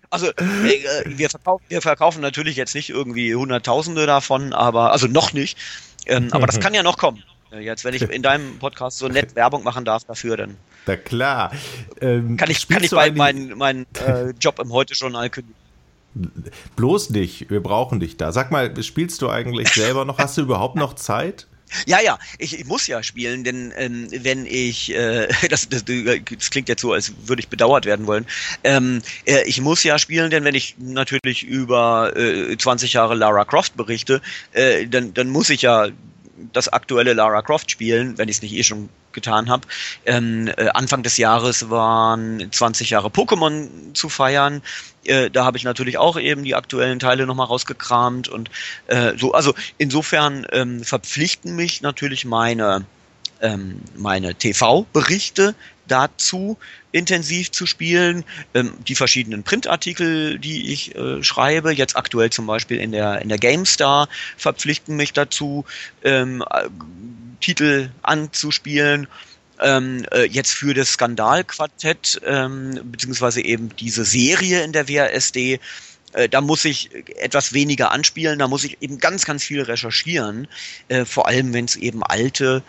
also 0.09 0.27
äh, 0.27 1.03
wir, 1.05 1.29
verkaufen, 1.29 1.65
wir 1.67 1.81
verkaufen 1.81 2.21
natürlich 2.21 2.55
jetzt 2.55 2.73
nicht 2.73 2.89
irgendwie 2.89 3.35
Hunderttausende 3.35 4.05
davon, 4.05 4.53
aber 4.53 4.93
also 4.93 5.07
noch 5.07 5.33
nicht. 5.33 5.57
Ähm, 6.05 6.29
aber 6.31 6.47
das 6.47 6.61
kann 6.61 6.73
ja 6.73 6.83
noch 6.83 6.97
kommen. 6.97 7.21
Äh, 7.51 7.59
jetzt, 7.59 7.83
wenn 7.83 7.93
ich 7.93 8.03
in 8.03 8.21
deinem 8.21 8.57
Podcast 8.57 8.97
so 8.97 9.09
nett 9.09 9.35
Werbung 9.35 9.65
machen 9.65 9.83
darf 9.83 10.05
dafür, 10.05 10.37
dann. 10.37 10.55
Na 10.87 10.95
klar. 10.95 11.51
Ähm, 11.99 12.37
kann 12.37 12.49
ich, 12.49 12.65
kann 12.69 12.81
ich 12.81 12.91
bald 12.91 13.17
meinen 13.17 13.57
mein, 13.57 13.85
äh, 14.07 14.29
Job 14.39 14.57
im 14.59 14.71
Heute-Journal 14.71 15.29
kündigen. 15.29 15.60
Bloß 16.75 17.11
nicht, 17.11 17.49
wir 17.49 17.61
brauchen 17.61 17.99
dich 17.99 18.17
da. 18.17 18.31
Sag 18.31 18.51
mal, 18.51 18.73
spielst 18.83 19.21
du 19.21 19.29
eigentlich 19.29 19.69
selber 19.73 20.05
noch? 20.05 20.17
Hast 20.17 20.37
du 20.37 20.41
überhaupt 20.41 20.75
noch 20.75 20.93
Zeit? 20.95 21.47
Ja, 21.85 22.01
ja, 22.01 22.19
ich, 22.37 22.59
ich 22.59 22.65
muss 22.65 22.87
ja 22.87 23.01
spielen, 23.01 23.43
denn 23.43 23.73
ähm, 23.77 24.07
wenn 24.11 24.45
ich, 24.45 24.93
äh, 24.93 25.27
das, 25.49 25.69
das, 25.69 25.85
das 25.85 26.49
klingt 26.49 26.69
jetzt 26.69 26.81
so, 26.81 26.91
als 26.91 27.13
würde 27.25 27.41
ich 27.41 27.47
bedauert 27.47 27.85
werden 27.85 28.07
wollen, 28.07 28.25
ähm, 28.63 29.01
äh, 29.25 29.43
ich 29.45 29.61
muss 29.61 29.83
ja 29.83 29.97
spielen, 29.97 30.31
denn 30.31 30.43
wenn 30.43 30.55
ich 30.55 30.75
natürlich 30.79 31.43
über 31.43 32.15
äh, 32.15 32.57
20 32.57 32.93
Jahre 32.93 33.15
Lara 33.15 33.45
Croft 33.45 33.77
berichte, 33.77 34.21
äh, 34.51 34.85
dann, 34.87 35.13
dann 35.13 35.29
muss 35.29 35.49
ich 35.49 35.61
ja 35.61 35.87
das 36.53 36.67
aktuelle 36.67 37.13
Lara 37.13 37.41
Croft 37.41 37.71
spielen, 37.71 38.17
wenn 38.17 38.27
ich 38.27 38.37
es 38.37 38.41
nicht 38.41 38.53
eh 38.53 38.63
schon 38.63 38.89
getan 39.13 39.49
habe. 39.49 39.67
Ähm, 40.05 40.47
äh, 40.57 40.69
Anfang 40.69 41.03
des 41.03 41.17
Jahres 41.17 41.69
waren 41.69 42.51
20 42.51 42.89
Jahre 42.89 43.09
Pokémon 43.09 43.93
zu 43.93 44.09
feiern. 44.09 44.61
Äh, 45.03 45.29
da 45.29 45.45
habe 45.45 45.57
ich 45.57 45.63
natürlich 45.63 45.97
auch 45.97 46.19
eben 46.19 46.43
die 46.43 46.55
aktuellen 46.55 46.99
Teile 46.99 47.25
nochmal 47.25 47.47
rausgekramt 47.47 48.27
und 48.27 48.49
äh, 48.87 49.13
so. 49.17 49.33
Also 49.33 49.53
insofern 49.77 50.45
ähm, 50.51 50.83
verpflichten 50.83 51.55
mich 51.55 51.81
natürlich 51.81 52.25
meine 52.25 52.85
ähm, 53.41 53.81
meine 53.95 54.35
TV-Berichte 54.35 55.55
dazu 55.87 56.57
intensiv 56.91 57.51
zu 57.51 57.65
spielen. 57.65 58.23
Ähm, 58.53 58.73
die 58.87 58.95
verschiedenen 58.95 59.43
Printartikel, 59.43 60.39
die 60.39 60.71
ich 60.71 60.95
äh, 60.95 61.23
schreibe, 61.23 61.71
jetzt 61.71 61.95
aktuell 61.95 62.29
zum 62.29 62.47
Beispiel 62.47 62.77
in 62.77 62.91
der, 62.91 63.21
in 63.21 63.29
der 63.29 63.37
GameStar, 63.37 64.07
verpflichten 64.37 64.95
mich 64.95 65.13
dazu, 65.13 65.65
ähm, 66.03 66.43
äh, 66.49 66.69
Titel 67.39 67.89
anzuspielen. 68.01 69.07
Ähm, 69.59 70.05
äh, 70.11 70.25
jetzt 70.25 70.53
für 70.53 70.73
das 70.73 70.93
Skandalquartett, 70.93 72.21
ähm, 72.25 72.79
beziehungsweise 72.85 73.41
eben 73.41 73.75
diese 73.75 74.05
Serie 74.05 74.63
in 74.63 74.71
der 74.71 74.89
WASD, 74.89 75.59
äh, 76.13 76.29
da 76.29 76.41
muss 76.41 76.65
ich 76.65 76.89
etwas 77.17 77.53
weniger 77.53 77.91
anspielen, 77.91 78.39
da 78.39 78.47
muss 78.47 78.63
ich 78.63 78.81
eben 78.81 78.97
ganz, 78.97 79.25
ganz 79.25 79.43
viel 79.43 79.61
recherchieren, 79.61 80.47
äh, 80.87 81.05
vor 81.05 81.27
allem 81.27 81.53
wenn 81.53 81.65
es 81.65 81.75
eben 81.75 82.03
alte 82.03 82.63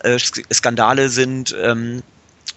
äh, 0.00 0.18
Skandale 0.18 1.08
sind, 1.08 1.54
ähm, 1.60 2.02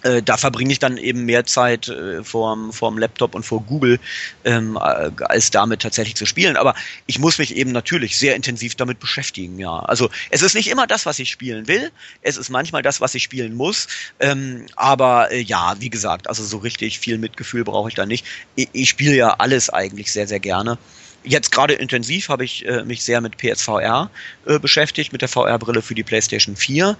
äh, 0.02 0.22
da 0.22 0.36
verbringe 0.36 0.72
ich 0.72 0.78
dann 0.78 0.96
eben 0.96 1.24
mehr 1.24 1.46
Zeit 1.46 1.88
äh, 1.88 2.24
vorm, 2.24 2.72
vorm 2.72 2.98
Laptop 2.98 3.34
und 3.34 3.44
vor 3.44 3.62
Google, 3.62 4.00
ähm, 4.44 4.76
äh, 4.76 5.10
als 5.24 5.50
damit 5.50 5.82
tatsächlich 5.82 6.16
zu 6.16 6.26
spielen. 6.26 6.56
Aber 6.56 6.74
ich 7.06 7.18
muss 7.18 7.38
mich 7.38 7.54
eben 7.56 7.72
natürlich 7.72 8.18
sehr 8.18 8.34
intensiv 8.34 8.74
damit 8.74 8.98
beschäftigen, 8.98 9.58
ja. 9.58 9.78
Also 9.78 10.10
es 10.30 10.42
ist 10.42 10.54
nicht 10.54 10.68
immer 10.68 10.86
das, 10.86 11.06
was 11.06 11.18
ich 11.18 11.30
spielen 11.30 11.68
will. 11.68 11.90
Es 12.20 12.36
ist 12.36 12.50
manchmal 12.50 12.82
das, 12.82 13.00
was 13.00 13.14
ich 13.14 13.22
spielen 13.22 13.54
muss. 13.54 13.86
Ähm, 14.18 14.66
aber 14.76 15.30
äh, 15.30 15.40
ja, 15.40 15.76
wie 15.78 15.90
gesagt, 15.90 16.28
also 16.28 16.44
so 16.44 16.58
richtig 16.58 16.98
viel 16.98 17.18
Mitgefühl 17.18 17.64
brauche 17.64 17.88
ich 17.88 17.94
da 17.94 18.06
nicht. 18.06 18.26
Ich, 18.56 18.68
ich 18.72 18.88
spiele 18.88 19.14
ja 19.14 19.34
alles 19.38 19.70
eigentlich 19.70 20.10
sehr, 20.10 20.26
sehr 20.26 20.40
gerne. 20.40 20.78
jetzt 21.22 21.52
gerade 21.52 21.74
intensiv 21.74 22.28
habe 22.28 22.44
ich 22.44 22.66
äh, 22.66 22.84
mich 22.84 23.04
sehr 23.04 23.20
mit 23.20 23.36
PSVR 23.36 24.10
äh, 24.46 24.58
beschäftigt, 24.58 25.12
mit 25.12 25.22
der 25.22 25.28
VR-Brille 25.28 25.82
für 25.82 25.94
die 25.94 26.02
PlayStation 26.02 26.56
4 26.56 26.96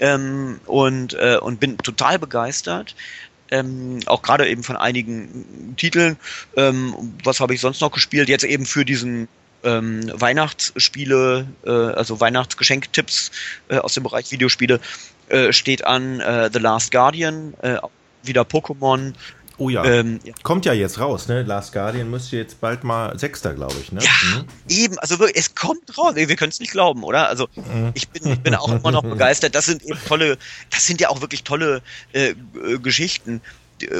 ähm, 0.00 0.60
und, 0.66 1.14
äh, 1.14 1.38
und 1.40 1.60
bin 1.60 1.78
total 1.78 2.18
begeistert. 2.18 2.94
Ähm, 3.50 4.00
auch 4.06 4.22
gerade 4.22 4.48
eben 4.48 4.62
von 4.62 4.76
einigen 4.76 5.74
Titeln. 5.76 6.16
Ähm, 6.56 7.14
was 7.22 7.40
habe 7.40 7.54
ich 7.54 7.60
sonst 7.60 7.80
noch 7.80 7.92
gespielt? 7.92 8.28
Jetzt 8.28 8.44
eben 8.44 8.66
für 8.66 8.84
diesen 8.84 9.28
ähm, 9.62 10.10
Weihnachtsspiele, 10.14 11.46
äh, 11.64 11.70
also 11.70 12.20
Weihnachtsgeschenktipps 12.20 13.30
äh, 13.68 13.78
aus 13.78 13.94
dem 13.94 14.02
Bereich 14.02 14.30
Videospiele 14.32 14.80
äh, 15.28 15.52
steht 15.52 15.84
an 15.84 16.20
äh, 16.20 16.50
The 16.52 16.58
Last 16.58 16.92
Guardian, 16.92 17.54
äh, 17.62 17.78
wieder 18.22 18.42
Pokémon. 18.42 19.14
Oh 19.58 19.70
ja. 19.70 19.84
Ähm, 19.84 20.20
ja. 20.22 20.34
Kommt 20.42 20.66
ja 20.66 20.72
jetzt 20.72 21.00
raus, 21.00 21.28
ne? 21.28 21.42
Last 21.42 21.72
Guardian 21.72 22.10
müsste 22.10 22.36
jetzt 22.36 22.60
bald 22.60 22.84
mal 22.84 23.18
Sechster, 23.18 23.54
glaube 23.54 23.74
ich, 23.80 23.90
ne? 23.90 24.00
Ja, 24.02 24.10
mhm. 24.22 24.44
eben. 24.68 24.98
Also 24.98 25.18
wirklich, 25.18 25.38
es 25.38 25.54
kommt 25.54 25.96
raus. 25.96 26.14
Wir 26.14 26.36
können 26.36 26.50
es 26.50 26.60
nicht 26.60 26.72
glauben, 26.72 27.02
oder? 27.04 27.28
Also 27.28 27.48
mhm. 27.54 27.92
ich 27.94 28.08
bin, 28.08 28.32
ich 28.32 28.40
bin 28.40 28.54
auch 28.54 28.70
immer 28.70 28.90
noch 28.90 29.02
begeistert. 29.02 29.54
Das 29.54 29.66
sind 29.66 29.82
eben 29.82 29.98
tolle, 30.06 30.36
das 30.70 30.86
sind 30.86 31.00
ja 31.00 31.08
auch 31.08 31.20
wirklich 31.20 31.44
tolle 31.44 31.82
äh, 32.12 32.30
äh 32.30 32.78
Geschichten 32.78 33.40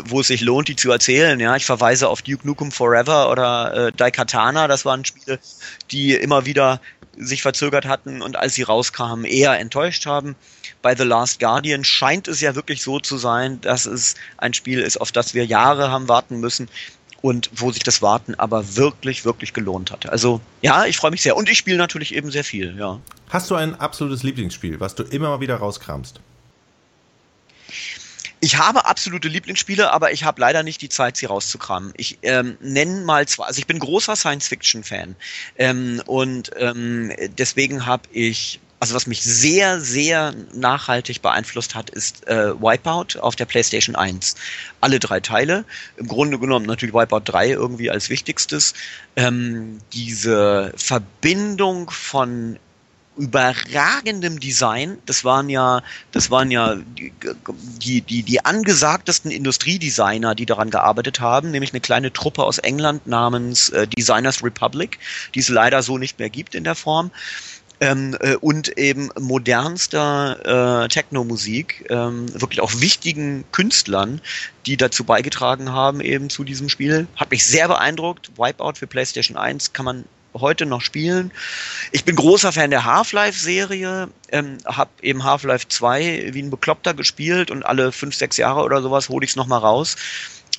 wo 0.07 0.21
es 0.21 0.29
sich 0.29 0.40
lohnt, 0.40 0.69
die 0.69 0.77
zu 0.77 0.90
erzählen. 0.90 1.38
Ja, 1.38 1.55
ich 1.57 1.66
verweise 1.66 2.09
auf 2.09 2.23
Duke 2.23 2.47
Nukem 2.47 2.73
Forever 2.73 3.31
oder 3.31 3.88
äh, 3.88 3.92
Daikatana. 3.92 4.69
Das 4.69 4.85
waren 4.85 5.05
Spiele, 5.05 5.38
die 5.90 6.14
immer 6.14 6.47
wieder 6.47 6.81
sich 7.16 7.42
verzögert 7.42 7.87
hatten 7.87 8.22
und 8.22 8.37
als 8.37 8.55
sie 8.55 8.62
rauskamen 8.62 9.24
eher 9.24 9.59
enttäuscht 9.59 10.07
haben 10.07 10.37
bei 10.87 10.94
The 10.94 11.02
Last 11.02 11.40
Guardian 11.40 11.83
scheint 11.83 12.29
es 12.29 12.40
ja 12.40 12.55
wirklich 12.55 12.81
so 12.81 13.00
zu 13.00 13.16
sein, 13.16 13.61
dass 13.61 13.87
es 13.87 14.14
ein 14.37 14.55
Spiel 14.55 14.79
ist, 14.79 15.00
auf 15.00 15.11
das 15.11 15.35
wir 15.35 15.44
Jahre 15.44 15.90
haben 15.90 16.09
warten 16.09 16.38
müssen 16.38 16.68
und 17.22 17.50
wo 17.55 17.72
sich 17.72 17.83
das 17.83 18.02
Warten 18.02 18.37
aber 18.37 18.76
wirklich, 18.76 19.24
wirklich 19.24 19.52
gelohnt 19.52 19.90
hat. 19.90 20.09
Also 20.09 20.40
ja, 20.62 20.85
ich 20.85 20.96
freue 20.96 21.11
mich 21.11 21.22
sehr 21.22 21.37
und 21.37 21.48
ich 21.48 21.59
spiele 21.59 21.76
natürlich 21.76 22.14
eben 22.14 22.31
sehr 22.31 22.44
viel, 22.44 22.76
ja. 22.79 23.00
Hast 23.31 23.50
du 23.50 23.57
ein 23.57 23.74
absolutes 23.81 24.22
Lieblingsspiel, 24.22 24.79
was 24.79 24.94
du 24.94 25.02
immer 25.02 25.31
mal 25.31 25.40
wieder 25.40 25.57
rauskramst? 25.57 26.20
Ich 28.40 28.59
habe 28.59 28.85
absolute 28.85 29.29
Lieblingsspiele, 29.29 29.92
aber 29.92 30.12
ich 30.12 30.25
habe 30.25 30.40
leider 30.40 30.62
nicht 30.62 30.83
die 30.83 30.90
Zeit, 30.90 31.16
sie 31.16 31.27
rauszukramen. 31.27 31.94
Ich 31.96 32.18
ähm, 32.22 32.59
nenne 32.61 33.03
mal 33.03 33.27
zwei, 33.27 33.44
also 33.44 33.59
ich 33.59 33.66
bin 33.66 33.79
großer 33.79 34.14
Science-Fiction-Fan 34.14 35.16
ähm, 35.57 36.03
und 36.07 36.51
ähm, 36.59 37.12
deswegen 37.38 37.87
habe 37.87 38.03
ich 38.12 38.61
also 38.79 38.94
was 38.94 39.07
mich 39.07 39.22
sehr, 39.22 39.81
sehr 39.81 40.35
nachhaltig 40.53 41.22
beeinflusst 41.22 41.75
hat, 41.75 41.90
ist 41.90 42.27
äh, 42.29 42.53
Wipeout 42.61 43.18
auf 43.18 43.35
der 43.35 43.46
PlayStation 43.46 43.96
1. 43.96 44.37
Alle 44.81 45.01
drei 45.01 45.20
Teile. 45.20 45.64
Im 45.96 46.07
Grunde 46.07 46.38
genommen 46.38 46.66
natürlich 46.66 46.94
Wipeout 46.94 47.22
3 47.25 47.51
irgendwie 47.51 47.90
als 47.90 48.11
wichtigstes. 48.11 48.75
Ähm, 49.16 49.81
diese 49.94 50.75
Verbindung 50.77 51.90
von 51.90 52.59
überragendem 53.16 54.40
Design. 54.40 54.98
Das 55.07 55.24
waren 55.24 55.48
ja, 55.48 55.83
das 56.12 56.31
waren 56.31 56.50
ja 56.50 56.76
die, 56.96 58.00
die, 58.00 58.22
die 58.22 58.44
angesagtesten 58.44 59.31
Industriedesigner, 59.31 60.35
die 60.35 60.46
daran 60.46 60.70
gearbeitet 60.70 61.20
haben, 61.20 61.50
nämlich 61.50 61.72
eine 61.72 61.81
kleine 61.81 62.12
Truppe 62.12 62.44
aus 62.44 62.59
England 62.59 63.07
namens 63.07 63.70
äh, 63.70 63.87
Designers 63.87 64.42
Republic, 64.42 64.98
die 65.35 65.40
es 65.40 65.48
leider 65.48 65.83
so 65.83 65.98
nicht 65.98 66.18
mehr 66.18 66.31
gibt 66.31 66.55
in 66.55 66.64
der 66.64 66.74
Form 66.74 67.11
ähm, 67.81 68.16
äh, 68.20 68.37
und 68.37 68.79
eben 68.79 69.11
modernster 69.18 70.85
äh, 70.85 70.88
Techno-Musik, 70.88 71.87
ähm, 71.90 72.26
wirklich 72.40 72.61
auch 72.61 72.81
wichtigen 72.81 73.44
Künstlern, 73.52 74.20
die 74.64 74.76
dazu 74.76 75.05
beigetragen 75.05 75.72
haben 75.72 76.00
eben 76.00 76.31
zu 76.31 76.44
diesem 76.44 76.68
Spiel. 76.68 77.07
Hat 77.16 77.31
mich 77.31 77.44
sehr 77.44 77.68
beeindruckt. 77.68 78.31
Wipeout 78.38 78.74
für 78.76 78.87
PlayStation 78.87 79.37
1 79.37 79.72
kann 79.72 79.85
man 79.85 80.05
heute 80.40 80.66
noch 80.66 80.81
spielen. 80.81 81.31
Ich 81.92 82.05
bin 82.05 82.16
großer 82.16 82.53
Fan 82.53 82.70
der 82.70 82.85
Half-Life-Serie, 82.85 84.09
ähm, 84.33 84.59
habe 84.64 84.90
eben 85.03 85.25
Half-Life 85.25 85.68
2 85.68 86.31
wie 86.33 86.42
ein 86.42 86.51
Bekloppter 86.51 86.94
gespielt 86.94 87.51
und 87.51 87.64
alle 87.64 87.92
fünf, 87.92 88.14
sechs 88.14 88.37
Jahre 88.37 88.62
oder 88.62 88.83
sowas 88.83 89.09
hole 89.09 89.25
ich 89.25 89.31
es 89.31 89.37
nochmal 89.37 89.61
raus 89.61 89.96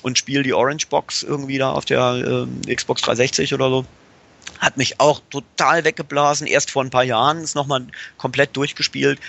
und 0.02 0.18
spiele 0.18 0.42
die 0.42 0.52
Orange 0.52 0.86
Box 0.88 1.22
irgendwie 1.22 1.58
da 1.58 1.72
auf 1.72 1.84
der 1.84 2.46
äh, 2.66 2.74
Xbox 2.74 3.02
360 3.02 3.54
oder 3.54 3.68
so 3.70 3.86
hat 4.58 4.76
mich 4.76 4.98
auch 4.98 5.20
total 5.30 5.84
weggeblasen. 5.84 6.46
Erst 6.46 6.70
vor 6.70 6.82
ein 6.82 6.90
paar 6.90 7.04
Jahren 7.04 7.38
ist 7.38 7.54
nochmal 7.54 7.86
komplett 8.16 8.56
durchgespielt. 8.56 9.20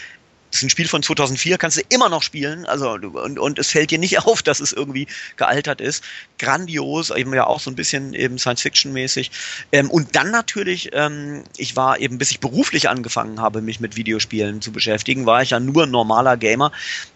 Das 0.51 0.59
ist 0.59 0.63
ein 0.63 0.69
Spiel 0.69 0.87
von 0.87 1.03
2004, 1.03 1.57
kannst 1.57 1.77
du 1.77 1.81
immer 1.89 2.09
noch 2.09 2.23
spielen, 2.23 2.65
also 2.65 2.91
und, 2.91 3.37
und 3.37 3.59
es 3.59 3.69
fällt 3.69 3.91
dir 3.91 3.99
nicht 3.99 4.19
auf, 4.25 4.41
dass 4.41 4.59
es 4.59 4.73
irgendwie 4.73 5.07
gealtert 5.37 5.81
ist. 5.81 6.03
Grandios, 6.37 7.11
eben 7.11 7.33
ja 7.33 7.45
auch 7.45 7.59
so 7.59 7.69
ein 7.69 7.75
bisschen 7.75 8.13
eben 8.13 8.39
Science-Fiction-mäßig. 8.39 9.31
Ähm, 9.71 9.91
und 9.91 10.15
dann 10.15 10.31
natürlich, 10.31 10.89
ähm, 10.93 11.43
ich 11.57 11.75
war 11.75 11.99
eben, 11.99 12.17
bis 12.17 12.31
ich 12.31 12.39
beruflich 12.39 12.89
angefangen 12.89 13.39
habe, 13.41 13.61
mich 13.61 13.79
mit 13.79 13.95
Videospielen 13.95 14.61
zu 14.61 14.71
beschäftigen, 14.71 15.25
war 15.25 15.41
ich 15.41 15.51
ja 15.51 15.59
nur 15.59 15.85
normaler 15.85 16.37
Gamer 16.37 16.71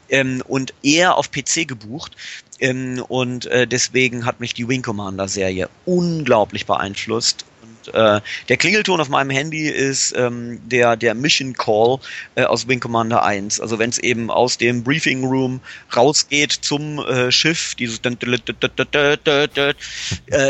ähm, 0.09 0.43
und 0.47 0.73
eher 0.83 1.17
auf 1.17 1.31
PC 1.31 1.67
gebucht. 1.67 2.15
Ähm, 2.59 3.03
und 3.07 3.47
äh, 3.47 3.67
deswegen 3.67 4.25
hat 4.25 4.39
mich 4.39 4.53
die 4.53 4.67
Wing 4.67 4.83
Commander 4.83 5.27
Serie 5.27 5.69
unglaublich 5.85 6.65
beeinflusst 6.65 7.45
äh, 7.89 8.21
der 8.49 8.57
Klingelton 8.57 9.01
auf 9.01 9.09
meinem 9.09 9.29
Handy 9.29 9.67
ist 9.67 10.13
ähm, 10.15 10.59
der, 10.67 10.95
der 10.95 11.15
Mission 11.15 11.53
Call 11.53 11.99
äh, 12.35 12.43
aus 12.43 12.67
Wing 12.67 12.79
Commander 12.79 13.23
1. 13.23 13.59
Also 13.59 13.79
wenn 13.79 13.89
es 13.89 13.97
eben 13.97 14.29
aus 14.29 14.57
dem 14.57 14.83
Briefing 14.83 15.25
Room 15.25 15.59
rausgeht 15.95 16.51
zum 16.51 16.99
äh, 16.99 17.31
Schiff, 17.31 17.75
dieses 17.75 17.99
äh, 17.99 18.15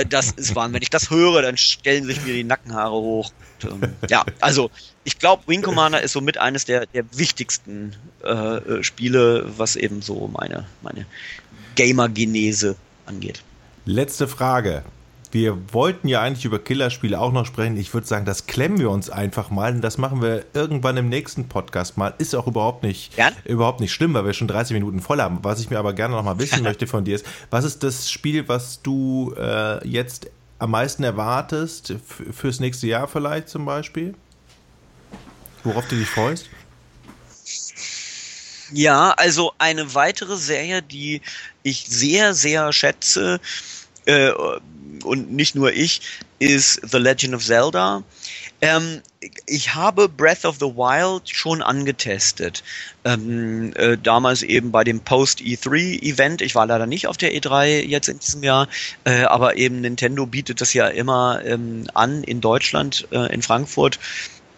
das 0.05 0.31
ist 0.31 0.55
wann. 0.55 0.73
Wenn 0.73 0.81
ich 0.81 0.89
das 0.89 1.09
höre, 1.09 1.41
dann 1.41 1.57
stellen 1.57 2.05
sich 2.05 2.25
mir 2.25 2.33
die 2.33 2.43
Nackenhaare 2.43 2.95
hoch. 2.95 3.31
Und, 3.63 3.83
ähm, 3.83 3.93
ja, 4.09 4.25
also 4.39 4.69
ich 5.03 5.19
glaube, 5.19 5.43
Wing 5.47 5.61
Commander 5.61 6.01
ist 6.01 6.13
somit 6.13 6.37
eines 6.37 6.65
der, 6.65 6.85
der 6.87 7.05
wichtigsten 7.17 7.95
äh, 8.23 8.83
Spiele, 8.83 9.45
was 9.57 9.75
eben 9.75 10.01
so 10.01 10.27
meine, 10.27 10.65
meine 10.81 11.05
Gamer-Genese 11.75 12.75
angeht. 13.05 13.43
Letzte 13.85 14.27
Frage. 14.27 14.83
Wir 15.33 15.73
wollten 15.73 16.07
ja 16.07 16.21
eigentlich 16.21 16.45
über 16.45 16.59
Killerspiele 16.59 17.19
auch 17.19 17.31
noch 17.31 17.47
sprechen. 17.47 17.75
Ich 17.75 17.91
würde 17.91 18.05
sagen, 18.05 18.23
das 18.23 18.45
klemmen 18.45 18.77
wir 18.77 18.91
uns 18.91 19.09
einfach 19.09 19.49
mal. 19.49 19.73
Und 19.73 19.81
das 19.81 19.97
machen 19.97 20.21
wir 20.21 20.45
irgendwann 20.53 20.95
im 20.95 21.09
nächsten 21.09 21.49
Podcast 21.49 21.97
mal. 21.97 22.13
Ist 22.19 22.35
auch 22.35 22.45
überhaupt 22.45 22.83
nicht, 22.83 23.17
ja? 23.17 23.31
überhaupt 23.43 23.79
nicht 23.79 23.91
schlimm, 23.91 24.13
weil 24.13 24.25
wir 24.25 24.33
schon 24.33 24.47
30 24.47 24.75
Minuten 24.75 24.99
voll 24.99 25.19
haben. 25.19 25.39
Was 25.41 25.59
ich 25.59 25.71
mir 25.71 25.79
aber 25.79 25.93
gerne 25.93 26.13
noch 26.13 26.23
mal 26.23 26.37
wissen 26.37 26.61
möchte 26.63 26.85
von 26.85 27.03
dir 27.03 27.15
ist, 27.15 27.25
was 27.49 27.65
ist 27.65 27.81
das 27.81 28.11
Spiel, 28.11 28.47
was 28.47 28.83
du 28.83 29.33
äh, 29.35 29.87
jetzt 29.87 30.29
am 30.59 30.69
meisten 30.69 31.03
erwartest 31.03 31.95
fürs 32.31 32.59
nächste 32.59 32.85
Jahr 32.85 33.07
vielleicht 33.07 33.49
zum 33.49 33.65
Beispiel? 33.65 34.13
Worauf 35.63 35.87
du 35.87 35.95
dich 35.95 36.07
freust? 36.07 36.47
Ja, 38.71 39.11
also 39.17 39.51
eine 39.57 39.95
weitere 39.95 40.37
Serie, 40.37 40.83
die 40.83 41.21
ich 41.63 41.85
sehr, 41.87 42.35
sehr 42.35 42.71
schätze, 42.71 43.39
äh, 44.05 44.31
und 45.03 45.31
nicht 45.31 45.55
nur 45.55 45.73
ich, 45.73 46.01
ist 46.39 46.81
The 46.89 46.97
Legend 46.97 47.35
of 47.35 47.45
Zelda. 47.45 48.03
Ähm, 48.61 49.01
ich 49.45 49.75
habe 49.75 50.07
Breath 50.07 50.45
of 50.45 50.55
the 50.59 50.67
Wild 50.67 51.29
schon 51.29 51.61
angetestet. 51.61 52.63
Ähm, 53.03 53.73
äh, 53.75 53.97
damals 53.97 54.41
eben 54.41 54.71
bei 54.71 54.83
dem 54.83 55.01
Post-E3-Event. 55.01 56.41
Ich 56.41 56.55
war 56.55 56.65
leider 56.65 56.85
nicht 56.85 57.07
auf 57.07 57.17
der 57.17 57.33
E3 57.33 57.81
jetzt 57.81 58.07
in 58.07 58.19
diesem 58.19 58.43
Jahr, 58.43 58.67
äh, 59.03 59.23
aber 59.23 59.57
eben 59.57 59.81
Nintendo 59.81 60.25
bietet 60.25 60.61
das 60.61 60.73
ja 60.73 60.87
immer 60.87 61.41
ähm, 61.45 61.87
an 61.93 62.23
in 62.23 62.41
Deutschland, 62.41 63.07
äh, 63.11 63.33
in 63.33 63.41
Frankfurt. 63.41 63.99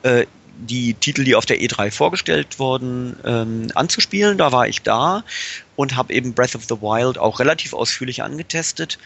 Äh, 0.03 0.25
die 0.57 0.93
Titel, 0.93 1.23
die 1.23 1.35
auf 1.35 1.45
der 1.45 1.59
E3 1.59 1.91
vorgestellt 1.91 2.59
wurden, 2.59 3.17
ähm, 3.25 3.67
anzuspielen. 3.75 4.37
Da 4.37 4.51
war 4.51 4.67
ich 4.67 4.83
da 4.83 5.23
und 5.75 5.95
habe 5.95 6.13
eben 6.13 6.33
Breath 6.33 6.55
of 6.55 6.63
the 6.63 6.81
Wild 6.81 7.17
auch 7.17 7.39
relativ 7.39 7.73
ausführlich 7.73 8.23
angetestet 8.23 8.97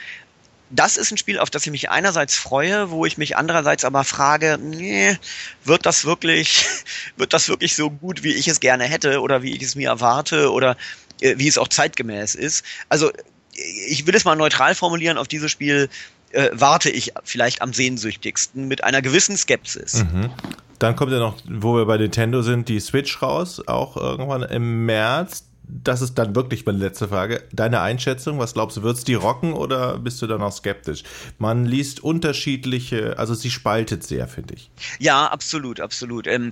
das 0.69 0.97
ist 0.97 1.11
ein 1.11 1.17
Spiel, 1.17 1.39
auf 1.39 1.49
das 1.49 1.65
ich 1.65 1.71
mich 1.71 1.89
einerseits 1.89 2.35
freue, 2.35 2.91
wo 2.91 3.05
ich 3.05 3.17
mich 3.17 3.37
andererseits 3.37 3.85
aber 3.85 4.03
frage, 4.03 4.57
nee, 4.61 5.17
wird 5.63 5.85
das 5.85 6.05
wirklich, 6.05 6.65
wird 7.17 7.33
das 7.33 7.49
wirklich 7.49 7.75
so 7.75 7.89
gut, 7.89 8.23
wie 8.23 8.33
ich 8.33 8.47
es 8.47 8.59
gerne 8.59 8.83
hätte 8.83 9.21
oder 9.21 9.41
wie 9.41 9.55
ich 9.55 9.63
es 9.63 9.75
mir 9.75 9.89
erwarte 9.89 10.51
oder 10.51 10.77
äh, 11.21 11.35
wie 11.37 11.47
es 11.47 11.57
auch 11.57 11.67
zeitgemäß 11.67 12.35
ist? 12.35 12.63
Also 12.87 13.11
ich 13.87 14.05
will 14.07 14.15
es 14.15 14.25
mal 14.25 14.35
neutral 14.35 14.75
formulieren, 14.75 15.17
auf 15.17 15.27
dieses 15.27 15.51
Spiel 15.51 15.89
äh, 16.31 16.49
warte 16.53 16.89
ich 16.89 17.13
vielleicht 17.23 17.61
am 17.61 17.73
sehnsüchtigsten 17.73 18.67
mit 18.67 18.83
einer 18.83 19.01
gewissen 19.01 19.37
Skepsis. 19.37 20.03
Mhm. 20.03 20.29
Dann 20.77 20.95
kommt 20.95 21.11
ja 21.11 21.19
noch, 21.19 21.37
wo 21.45 21.75
wir 21.75 21.85
bei 21.85 21.97
Nintendo 21.97 22.41
sind, 22.41 22.69
die 22.69 22.79
Switch 22.79 23.21
raus, 23.21 23.61
auch 23.67 23.97
irgendwann 23.97 24.43
im 24.43 24.85
März 24.85 25.43
das 25.69 26.01
ist 26.01 26.15
dann 26.15 26.35
wirklich 26.35 26.65
meine 26.65 26.79
letzte 26.79 27.07
Frage. 27.07 27.43
Deine 27.51 27.81
Einschätzung, 27.81 28.39
was 28.39 28.53
glaubst 28.53 28.77
du, 28.77 28.83
wird 28.83 28.97
es 28.97 29.03
die 29.03 29.13
rocken 29.13 29.53
oder 29.53 29.99
bist 29.99 30.21
du 30.21 30.27
dann 30.27 30.41
auch 30.41 30.51
skeptisch? 30.51 31.03
Man 31.37 31.65
liest 31.65 32.03
unterschiedliche, 32.03 33.17
also 33.19 33.35
sie 33.35 33.51
spaltet 33.51 34.03
sehr, 34.03 34.27
finde 34.27 34.55
ich. 34.55 34.71
Ja, 34.97 35.27
absolut, 35.27 35.79
absolut. 35.79 36.25
Ähm, 36.25 36.51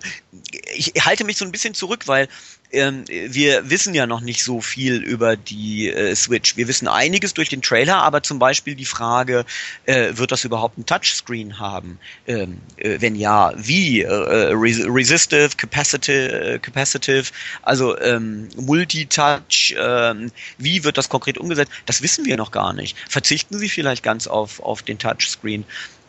ich 0.75 0.93
halte 1.01 1.23
mich 1.23 1.37
so 1.37 1.45
ein 1.45 1.51
bisschen 1.51 1.73
zurück, 1.73 2.07
weil 2.07 2.27
ähm, 2.71 3.05
wir 3.07 3.69
wissen 3.69 3.93
ja 3.93 4.05
noch 4.07 4.21
nicht 4.21 4.43
so 4.43 4.61
viel 4.61 5.01
über 5.01 5.37
die 5.37 5.89
äh, 5.89 6.15
Switch. 6.15 6.57
Wir 6.57 6.67
wissen 6.67 6.87
einiges 6.87 7.33
durch 7.33 7.49
den 7.49 7.61
Trailer, 7.61 7.97
aber 7.97 8.23
zum 8.23 8.39
Beispiel 8.39 8.75
die 8.75 8.85
Frage, 8.85 9.45
äh, 9.85 10.11
wird 10.13 10.31
das 10.31 10.43
überhaupt 10.43 10.77
ein 10.77 10.85
Touchscreen 10.85 11.59
haben? 11.59 11.99
Ähm, 12.27 12.61
äh, 12.77 12.97
wenn 12.99 13.15
ja, 13.15 13.53
wie? 13.55 14.01
Äh, 14.01 14.07
äh, 14.07 14.53
resistive, 14.53 15.51
capacitive, 15.55 16.55
äh, 16.55 16.59
capacitive 16.59 17.31
also 17.61 17.97
ähm, 17.99 18.49
Multitouch, 18.57 19.75
ähm, 19.77 20.31
wie 20.57 20.83
wird 20.83 20.97
das 20.97 21.09
konkret 21.09 21.37
umgesetzt? 21.37 21.71
Das 21.85 22.01
wissen 22.01 22.25
wir 22.25 22.37
noch 22.37 22.51
gar 22.51 22.73
nicht. 22.73 22.97
Verzichten 23.09 23.57
Sie 23.57 23.69
vielleicht 23.69 24.03
ganz 24.03 24.27
auf, 24.27 24.59
auf 24.59 24.83
den 24.83 24.97
Touchscreen? 24.99 25.65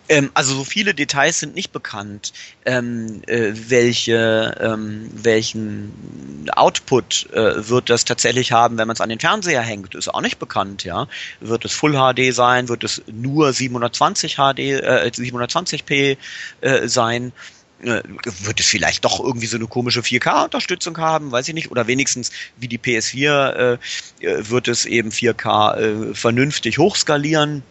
Ähm, 0.09 0.31
also 0.35 0.55
so 0.55 0.65
viele 0.65 0.95
Details 0.95 1.41
sind 1.41 1.55
nicht 1.55 1.73
bekannt, 1.73 2.33
ähm, 2.65 3.23
äh, 3.27 3.53
welche, 3.53 4.57
ähm, 4.61 5.11
welchen 5.13 6.49
Output 6.55 7.29
äh, 7.33 7.69
wird 7.69 7.91
das 7.91 8.05
tatsächlich 8.05 8.53
haben, 8.53 8.79
wenn 8.79 8.87
man 8.87 8.95
es 8.95 9.01
an 9.01 9.11
den 9.11 9.21
Fernseher 9.21 9.63
hängt, 9.63 9.95
ist 9.95 10.09
auch 10.09 10.23
nicht 10.23 10.39
bekannt, 10.39 10.85
ja. 10.85 11.09
Wird 11.41 11.65
es 11.65 11.73
Full 11.73 11.93
HD 11.93 12.35
sein, 12.35 12.69
wird 12.69 12.85
es 12.85 13.03
nur 13.07 13.53
720 13.53 14.37
HD, 14.37 14.59
äh, 14.59 15.11
720p 15.15 16.17
äh, 16.61 16.89
sein? 16.89 17.33
Äh, 17.83 18.03
wird 18.25 18.59
es 18.59 18.67
vielleicht 18.67 19.05
doch 19.05 19.21
irgendwie 19.21 19.47
so 19.47 19.57
eine 19.57 19.69
komische 19.69 20.01
4K-Unterstützung 20.01 20.99
haben, 20.99 21.31
weiß 21.31 21.47
ich 21.49 21.55
nicht, 21.55 21.71
oder 21.71 21.87
wenigstens 21.87 22.33
wie 22.57 22.67
die 22.67 22.79
PS4 22.79 23.53
äh, 23.53 23.73
äh, 24.27 24.51
wird 24.51 24.67
es 24.67 24.85
eben 24.85 25.11
4K 25.11 25.77
äh, 25.77 26.15
vernünftig 26.15 26.79
hochskalieren. 26.79 27.63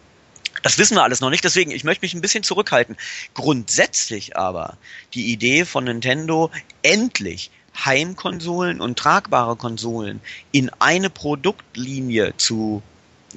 Das 0.62 0.78
wissen 0.78 0.96
wir 0.96 1.02
alles 1.02 1.20
noch 1.20 1.30
nicht, 1.30 1.44
deswegen, 1.44 1.70
ich 1.70 1.84
möchte 1.84 2.04
mich 2.04 2.14
ein 2.14 2.20
bisschen 2.20 2.42
zurückhalten. 2.42 2.96
Grundsätzlich 3.34 4.36
aber 4.36 4.76
die 5.14 5.32
Idee 5.32 5.64
von 5.64 5.84
Nintendo, 5.84 6.50
endlich 6.82 7.50
Heimkonsolen 7.84 8.80
und 8.80 8.98
tragbare 8.98 9.56
Konsolen 9.56 10.20
in 10.52 10.70
eine 10.80 11.10
Produktlinie 11.10 12.36
zu 12.36 12.82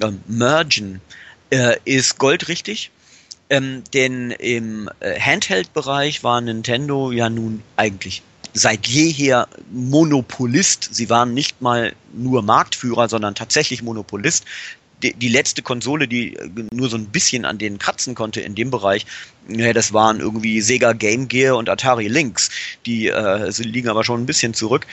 ähm, 0.00 0.20
mergen, 0.26 1.00
äh, 1.50 1.76
ist 1.84 2.18
goldrichtig. 2.18 2.90
Ähm, 3.50 3.84
denn 3.92 4.30
im 4.30 4.88
äh, 5.00 5.20
Handheld-Bereich 5.20 6.24
war 6.24 6.40
Nintendo 6.40 7.12
ja 7.12 7.28
nun 7.28 7.62
eigentlich 7.76 8.22
seit 8.54 8.86
jeher 8.86 9.48
Monopolist. 9.70 10.88
Sie 10.94 11.10
waren 11.10 11.34
nicht 11.34 11.60
mal 11.60 11.94
nur 12.12 12.42
Marktführer, 12.42 13.08
sondern 13.08 13.34
tatsächlich 13.34 13.82
Monopolist 13.82 14.44
die, 15.02 15.14
die 15.14 15.28
letzte 15.28 15.62
Konsole, 15.62 16.08
die 16.08 16.36
äh, 16.36 16.48
nur 16.72 16.88
so 16.88 16.96
ein 16.96 17.06
bisschen 17.06 17.44
an 17.44 17.58
denen 17.58 17.78
kratzen 17.78 18.14
konnte 18.14 18.40
in 18.40 18.54
dem 18.54 18.70
Bereich, 18.70 19.06
ja, 19.48 19.72
das 19.72 19.92
waren 19.92 20.20
irgendwie 20.20 20.60
Sega 20.60 20.92
Game 20.92 21.28
Gear 21.28 21.56
und 21.56 21.68
Atari 21.68 22.08
Lynx. 22.08 22.50
Die 22.86 23.08
äh, 23.08 23.50
liegen 23.62 23.88
aber 23.88 24.04
schon 24.04 24.22
ein 24.22 24.26
bisschen 24.26 24.54
zurück. 24.54 24.86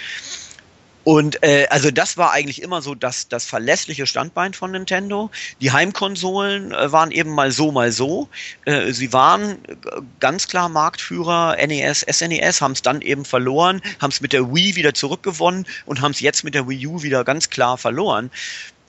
Und 1.03 1.41
äh, 1.43 1.65
also 1.69 1.91
das 1.91 2.17
war 2.17 2.33
eigentlich 2.33 2.61
immer 2.61 2.81
so 2.81 2.93
das, 2.93 3.29
das 3.29 3.45
verlässliche 3.45 4.05
Standbein 4.05 4.53
von 4.53 4.71
Nintendo. 4.71 5.31
Die 5.61 5.71
Heimkonsolen 5.71 6.71
äh, 6.71 6.91
waren 6.91 7.11
eben 7.11 7.31
mal 7.31 7.51
so, 7.51 7.71
mal 7.71 7.91
so. 7.91 8.27
Äh, 8.65 8.91
sie 8.91 9.13
waren 9.13 9.51
äh, 9.65 9.75
ganz 10.19 10.47
klar 10.47 10.69
Marktführer, 10.69 11.55
NES, 11.65 12.05
SNES, 12.07 12.61
haben 12.61 12.73
es 12.73 12.81
dann 12.81 13.01
eben 13.01 13.25
verloren, 13.25 13.81
haben 13.99 14.11
es 14.11 14.21
mit 14.21 14.33
der 14.33 14.53
Wii 14.53 14.75
wieder 14.75 14.93
zurückgewonnen 14.93 15.65
und 15.85 16.01
haben 16.01 16.11
es 16.11 16.19
jetzt 16.19 16.43
mit 16.43 16.53
der 16.53 16.67
Wii 16.67 16.87
U 16.87 17.01
wieder 17.01 17.23
ganz 17.23 17.49
klar 17.49 17.77
verloren. 17.77 18.29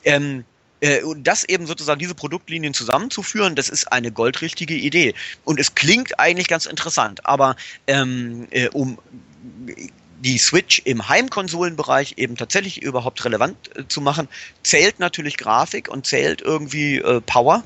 Ähm, 0.05 0.45
äh, 0.81 1.03
und 1.03 1.25
das 1.25 1.45
eben 1.45 1.67
sozusagen 1.67 1.99
diese 1.99 2.15
Produktlinien 2.15 2.75
zusammenzuführen, 2.75 3.55
das 3.55 3.69
ist 3.69 3.93
eine 3.93 4.11
goldrichtige 4.11 4.75
Idee. 4.75 5.15
Und 5.45 5.61
es 5.61 5.75
klingt 5.75 6.19
eigentlich 6.19 6.49
ganz 6.49 6.67
interessant, 6.67 7.25
aber 7.27 7.57
ähm, 7.87 8.49
äh, 8.51 8.69
um 8.69 8.99
die 10.21 10.39
Switch 10.39 10.83
im 10.85 11.09
Heimkonsolenbereich 11.09 12.15
eben 12.17 12.37
tatsächlich 12.37 12.83
überhaupt 12.83 13.25
relevant 13.25 13.57
äh, 13.77 13.85
zu 13.89 14.01
machen, 14.01 14.29
zählt 14.63 15.01
natürlich 15.01 15.37
Grafik 15.37 15.89
und 15.89 16.07
zählt 16.07 16.43
irgendwie 16.43 16.97
äh, 16.99 17.21
Power. 17.21 17.65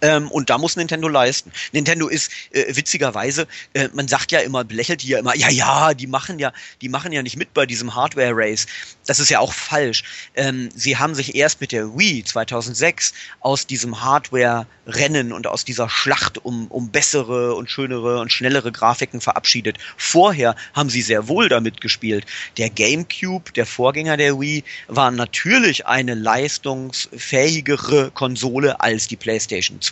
Ähm, 0.00 0.30
und 0.30 0.48
da 0.50 0.58
muss 0.58 0.76
Nintendo 0.76 1.08
leisten. 1.08 1.50
Nintendo 1.72 2.08
ist 2.08 2.30
äh, 2.52 2.76
witzigerweise, 2.76 3.48
äh, 3.72 3.88
man 3.92 4.06
sagt 4.06 4.30
ja 4.30 4.40
immer, 4.40 4.64
belächelt 4.64 5.02
die 5.02 5.08
ja 5.08 5.18
immer, 5.18 5.34
ja, 5.34 5.50
ja, 5.50 5.94
die 5.94 6.06
machen 6.06 6.38
ja, 6.38 6.52
die 6.80 6.88
machen 6.88 7.12
ja 7.12 7.22
nicht 7.22 7.36
mit 7.36 7.52
bei 7.52 7.66
diesem 7.66 7.94
Hardware-Race. 7.94 8.66
Das 9.06 9.18
ist 9.18 9.28
ja 9.30 9.40
auch 9.40 9.52
falsch. 9.52 10.04
Ähm, 10.36 10.68
sie 10.74 10.96
haben 10.96 11.14
sich 11.14 11.34
erst 11.34 11.60
mit 11.60 11.72
der 11.72 11.98
Wii 11.98 12.22
2006 12.24 13.12
aus 13.40 13.66
diesem 13.66 14.00
Hardware-Rennen 14.00 15.32
und 15.32 15.46
aus 15.46 15.64
dieser 15.64 15.88
Schlacht 15.88 16.38
um, 16.44 16.68
um 16.68 16.90
bessere 16.90 17.54
und 17.54 17.70
schönere 17.70 18.20
und 18.20 18.32
schnellere 18.32 18.70
Grafiken 18.70 19.20
verabschiedet. 19.20 19.78
Vorher 19.96 20.54
haben 20.74 20.90
sie 20.90 21.02
sehr 21.02 21.26
wohl 21.26 21.48
damit 21.48 21.80
gespielt. 21.80 22.24
Der 22.56 22.70
GameCube, 22.70 23.52
der 23.52 23.66
Vorgänger 23.66 24.16
der 24.16 24.38
Wii, 24.38 24.62
war 24.86 25.10
natürlich 25.10 25.86
eine 25.86 26.14
leistungsfähigere 26.14 28.12
Konsole 28.12 28.80
als 28.80 29.08
die 29.08 29.16
PlayStation 29.16 29.80
2 29.80 29.87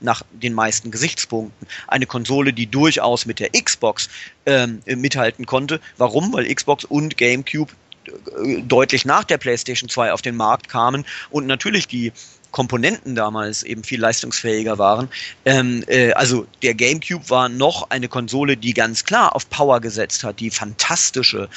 nach 0.00 0.22
den 0.32 0.54
meisten 0.54 0.90
Gesichtspunkten. 0.90 1.66
Eine 1.86 2.06
Konsole, 2.06 2.52
die 2.52 2.66
durchaus 2.66 3.26
mit 3.26 3.40
der 3.40 3.50
Xbox 3.50 4.08
ähm, 4.46 4.82
mithalten 4.86 5.46
konnte. 5.46 5.80
Warum? 5.96 6.32
Weil 6.32 6.52
Xbox 6.52 6.84
und 6.84 7.16
GameCube 7.16 7.72
äh, 8.06 8.62
deutlich 8.62 9.04
nach 9.04 9.24
der 9.24 9.38
PlayStation 9.38 9.88
2 9.88 10.12
auf 10.12 10.22
den 10.22 10.36
Markt 10.36 10.68
kamen 10.68 11.04
und 11.30 11.46
natürlich 11.46 11.88
die 11.88 12.12
Komponenten 12.56 13.14
damals 13.14 13.62
eben 13.64 13.84
viel 13.84 14.00
leistungsfähiger 14.00 14.78
waren. 14.78 15.10
Ähm, 15.44 15.84
äh, 15.88 16.12
also 16.12 16.46
der 16.62 16.74
GameCube 16.74 17.28
war 17.28 17.48
noch 17.48 17.90
eine 17.90 18.08
Konsole, 18.08 18.56
die 18.56 18.72
ganz 18.72 19.04
klar 19.04 19.36
auf 19.36 19.50
Power 19.50 19.80
gesetzt 19.80 20.24
hat, 20.24 20.40
die 20.40 20.50
fantastische 20.50 21.50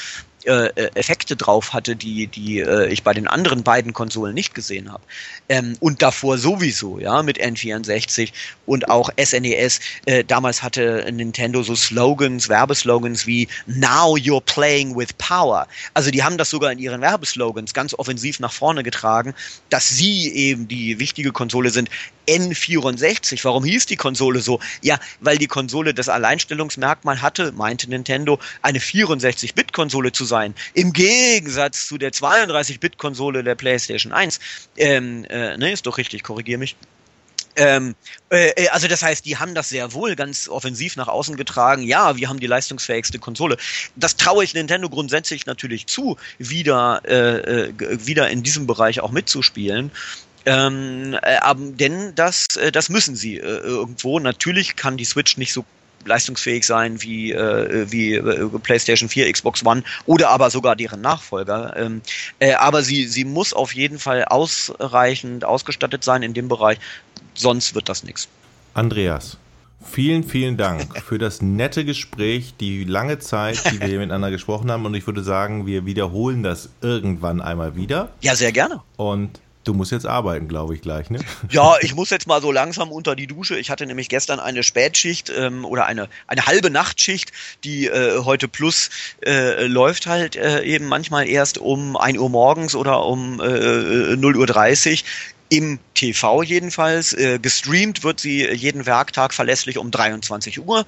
äh, 0.46 0.68
äh, 0.68 0.90
Effekte 0.96 1.36
drauf 1.36 1.74
hatte, 1.74 1.98
die, 1.98 2.28
die 2.28 2.60
äh, 2.60 2.88
ich 2.88 3.04
bei 3.04 3.14
den 3.14 3.28
anderen 3.28 3.64
beiden 3.64 3.92
Konsolen 3.92 4.34
nicht 4.34 4.56
gesehen 4.56 4.90
habe. 4.90 5.04
Ähm, 5.50 5.76
und 5.82 6.02
davor 6.02 6.38
sowieso, 6.38 6.98
ja, 6.98 7.24
mit 7.24 7.42
N64 7.42 8.32
und 8.66 8.90
auch 8.90 9.10
SNES. 9.22 9.80
E 10.06 10.20
äh, 10.20 10.24
damals 10.24 10.64
hatte 10.64 11.06
Nintendo 11.12 11.62
so 11.62 11.76
Slogans, 11.76 12.48
Werbeslogans 12.48 13.28
wie 13.28 13.50
Now 13.66 14.16
you're 14.16 14.40
playing 14.40 14.96
with 14.96 15.12
power. 15.18 15.68
Also 15.94 16.10
die 16.10 16.24
haben 16.24 16.38
das 16.38 16.50
sogar 16.50 16.72
in 16.72 16.80
ihren 16.80 17.02
Werbeslogans 17.02 17.74
ganz 17.74 17.94
offensiv 17.94 18.40
nach 18.40 18.54
vorne 18.54 18.84
getragen, 18.84 19.34
dass 19.70 19.90
sie 19.90 20.34
eben 20.34 20.70
die 20.70 21.00
wichtige 21.00 21.34
Konsole 21.34 21.70
sind. 21.70 21.90
N64, 22.30 23.44
warum 23.44 23.64
hieß 23.64 23.88
die 23.88 23.96
Konsole 23.96 24.40
so? 24.40 24.60
Ja, 24.84 25.00
weil 25.20 25.38
die 25.38 25.48
Konsole 25.48 25.94
das 25.94 26.10
Alleinstellungsmerkmal 26.10 27.22
hatte, 27.22 27.52
meinte 27.54 27.90
Nintendo, 27.90 28.40
eine 28.62 28.80
64-Bit-Konsole 28.80 30.12
zu 30.12 30.26
sein. 30.30 30.56
Im 30.74 30.94
Gegensatz 30.94 31.88
zu 31.88 31.98
der 31.98 32.12
32-Bit-Konsole 32.14 33.44
der 33.44 33.56
PlayStation 33.56 34.14
1. 34.14 34.40
Ähm, 34.78 35.26
äh, 35.26 35.58
ne, 35.58 35.74
ist 35.74 35.86
doch 35.86 35.98
richtig, 35.98 36.24
korrigier 36.24 36.58
mich. 36.58 36.78
Ähm, 37.60 37.96
äh, 38.30 38.52
äh, 38.52 38.70
also 38.70 38.88
das 38.88 39.02
heißt, 39.02 39.26
die 39.26 39.38
haben 39.38 39.54
das 39.54 39.70
sehr 39.70 39.94
wohl 39.94 40.16
ganz 40.16 40.48
offensiv 40.48 40.96
nach 40.96 41.10
außen 41.10 41.36
getragen. 41.36 41.84
Ja, 41.84 42.16
wir 42.16 42.30
haben 42.30 42.40
die 42.40 42.48
leistungsfähigste 42.48 43.20
Konsole. 43.20 43.58
Das 43.98 44.16
traue 44.16 44.46
ich 44.46 44.54
Nintendo 44.54 44.90
grundsätzlich 44.90 45.46
natürlich 45.46 45.88
zu, 45.88 46.18
wieder, 46.38 47.02
äh, 47.06 47.68
äh 47.68 47.74
wieder 47.80 48.30
in 48.30 48.44
diesem 48.44 48.66
Bereich 48.66 49.02
auch 49.02 49.12
mitzuspielen. 49.12 49.92
Ähm, 50.46 51.18
äh, 51.22 51.40
denn 51.56 52.16
das, 52.16 52.56
äh, 52.56 52.72
das 52.72 52.88
müssen 52.88 53.16
sie 53.18 53.36
irgendwo. 53.36 54.20
Natürlich 54.20 54.78
kann 54.78 54.96
die 54.96 55.06
Switch 55.06 55.36
nicht 55.36 55.52
so 55.52 55.66
leistungsfähig 56.06 56.66
sein 56.66 57.02
wie, 57.02 57.32
äh, 57.32 57.92
wie 57.92 58.16
äh, 58.16 58.50
PlayStation 58.60 59.10
4, 59.10 59.32
Xbox 59.32 59.66
One 59.66 59.84
oder 60.06 60.30
aber 60.30 60.50
sogar 60.50 60.76
deren 60.76 61.02
Nachfolger. 61.02 61.76
Ähm, 61.78 62.02
äh, 62.40 62.54
aber 62.54 62.82
sie, 62.84 63.08
sie 63.08 63.26
muss 63.26 63.54
auf 63.54 63.74
jeden 63.74 64.00
Fall 64.00 64.26
ausreichend 64.26 65.46
ausgestattet 65.46 66.04
sein 66.04 66.24
in 66.24 66.34
dem 66.34 66.48
Bereich, 66.48 66.80
sonst 67.34 67.76
wird 67.76 67.90
das 67.90 68.04
nichts. 68.04 68.28
Andreas, 68.74 69.38
Vielen, 69.82 70.24
vielen 70.24 70.58
Dank 70.58 71.02
für 71.06 71.18
das 71.18 71.42
nette 71.42 71.86
Gespräch, 71.86 72.54
die 72.60 72.84
lange 72.84 73.20
Zeit, 73.20 73.72
die 73.72 73.80
wir 73.80 74.00
miteinander 74.00 74.30
gesprochen 74.30 74.70
haben. 74.72 74.86
Und 74.86 74.94
ich 74.94 75.08
würde 75.08 75.24
sagen, 75.24 75.66
wir 75.66 75.86
wiederholen 75.86 76.44
das 76.44 76.70
irgendwann 76.82 77.42
einmal 77.42 77.76
wieder. 77.76 78.10
Ja, 78.22 78.36
sehr 78.36 78.52
gerne. 78.52 78.82
Und 78.98 79.40
Du 79.70 79.76
musst 79.76 79.92
jetzt 79.92 80.08
arbeiten, 80.08 80.48
glaube 80.48 80.74
ich, 80.74 80.82
gleich, 80.82 81.12
ne? 81.12 81.20
Ja, 81.52 81.76
ich 81.82 81.94
muss 81.94 82.10
jetzt 82.10 82.26
mal 82.26 82.42
so 82.42 82.52
langsam 82.52 82.92
unter 82.92 83.16
die 83.16 83.28
Dusche. 83.28 83.56
Ich 83.56 83.70
hatte 83.70 83.86
nämlich 83.86 84.10
gestern 84.10 84.40
eine 84.40 84.64
Spätschicht 84.64 85.32
ähm, 85.38 85.64
oder 85.64 85.86
eine, 85.86 86.10
eine 86.26 86.48
halbe 86.48 86.72
Nachtschicht, 86.72 87.32
die 87.64 87.86
äh, 87.86 88.24
heute 88.24 88.48
plus 88.48 88.90
äh, 89.24 89.68
läuft 89.68 90.08
halt 90.08 90.36
äh, 90.36 90.64
eben 90.64 90.88
manchmal 90.88 91.28
erst 91.28 91.60
um 91.60 91.96
1 91.96 92.18
Uhr 92.18 92.32
morgens 92.32 92.74
oder 92.74 93.06
um 93.06 93.40
äh, 93.42 94.16
0 94.16 94.38
Uhr 94.38 94.48
30 94.48 95.06
im 95.50 95.78
TV 95.94 96.42
jedenfalls. 96.42 97.14
Äh, 97.14 97.38
gestreamt 97.38 98.04
wird 98.04 98.20
sie 98.20 98.48
jeden 98.50 98.88
Werktag 98.88 99.36
verlässlich 99.36 99.78
um 99.78 99.92
23 99.92 100.66
Uhr 100.66 100.84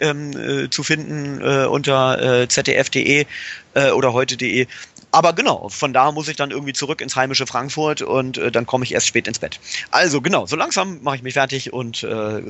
ähm, 0.00 0.32
äh, 0.32 0.70
zu 0.70 0.82
finden 0.82 1.40
äh, 1.40 1.66
unter 1.66 2.42
äh, 2.42 2.48
zdf.de 2.48 3.26
äh, 3.74 3.90
oder 3.90 4.12
heute.de. 4.12 4.66
Aber 5.12 5.32
genau, 5.32 5.68
von 5.68 5.92
da 5.92 6.12
muss 6.12 6.28
ich 6.28 6.36
dann 6.36 6.50
irgendwie 6.50 6.72
zurück 6.72 7.00
ins 7.00 7.16
heimische 7.16 7.46
Frankfurt 7.46 8.02
und 8.02 8.38
äh, 8.38 8.52
dann 8.52 8.66
komme 8.66 8.84
ich 8.84 8.92
erst 8.92 9.06
spät 9.06 9.26
ins 9.26 9.38
Bett. 9.38 9.58
Also 9.90 10.20
genau, 10.20 10.46
so 10.46 10.56
langsam 10.56 11.02
mache 11.02 11.16
ich 11.16 11.22
mich 11.22 11.34
fertig 11.34 11.72
und 11.72 12.02
äh, 12.04 12.42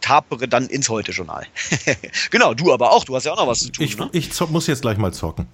tapere 0.00 0.48
dann 0.48 0.66
ins 0.66 0.88
Heute-Journal. 0.88 1.46
genau, 2.30 2.54
du 2.54 2.72
aber 2.72 2.92
auch, 2.92 3.04
du 3.04 3.14
hast 3.14 3.24
ja 3.24 3.32
auch 3.32 3.38
noch 3.38 3.46
was 3.46 3.60
zu 3.60 3.70
tun. 3.70 3.84
Ich, 3.84 3.96
ne? 3.96 4.08
ich 4.12 4.40
muss 4.48 4.66
jetzt 4.66 4.82
gleich 4.82 4.98
mal 4.98 5.12
zocken. 5.12 5.46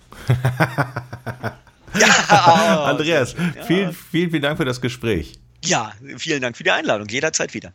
ja, 1.98 2.84
Andreas, 2.84 3.34
ja. 3.34 3.64
vielen, 3.64 3.92
vielen, 3.92 4.30
vielen 4.30 4.42
Dank 4.42 4.56
für 4.56 4.64
das 4.64 4.80
Gespräch. 4.80 5.34
Ja, 5.64 5.92
vielen 6.16 6.40
Dank 6.40 6.56
für 6.56 6.64
die 6.64 6.70
Einladung. 6.70 7.08
Jederzeit 7.08 7.52
wieder. 7.52 7.72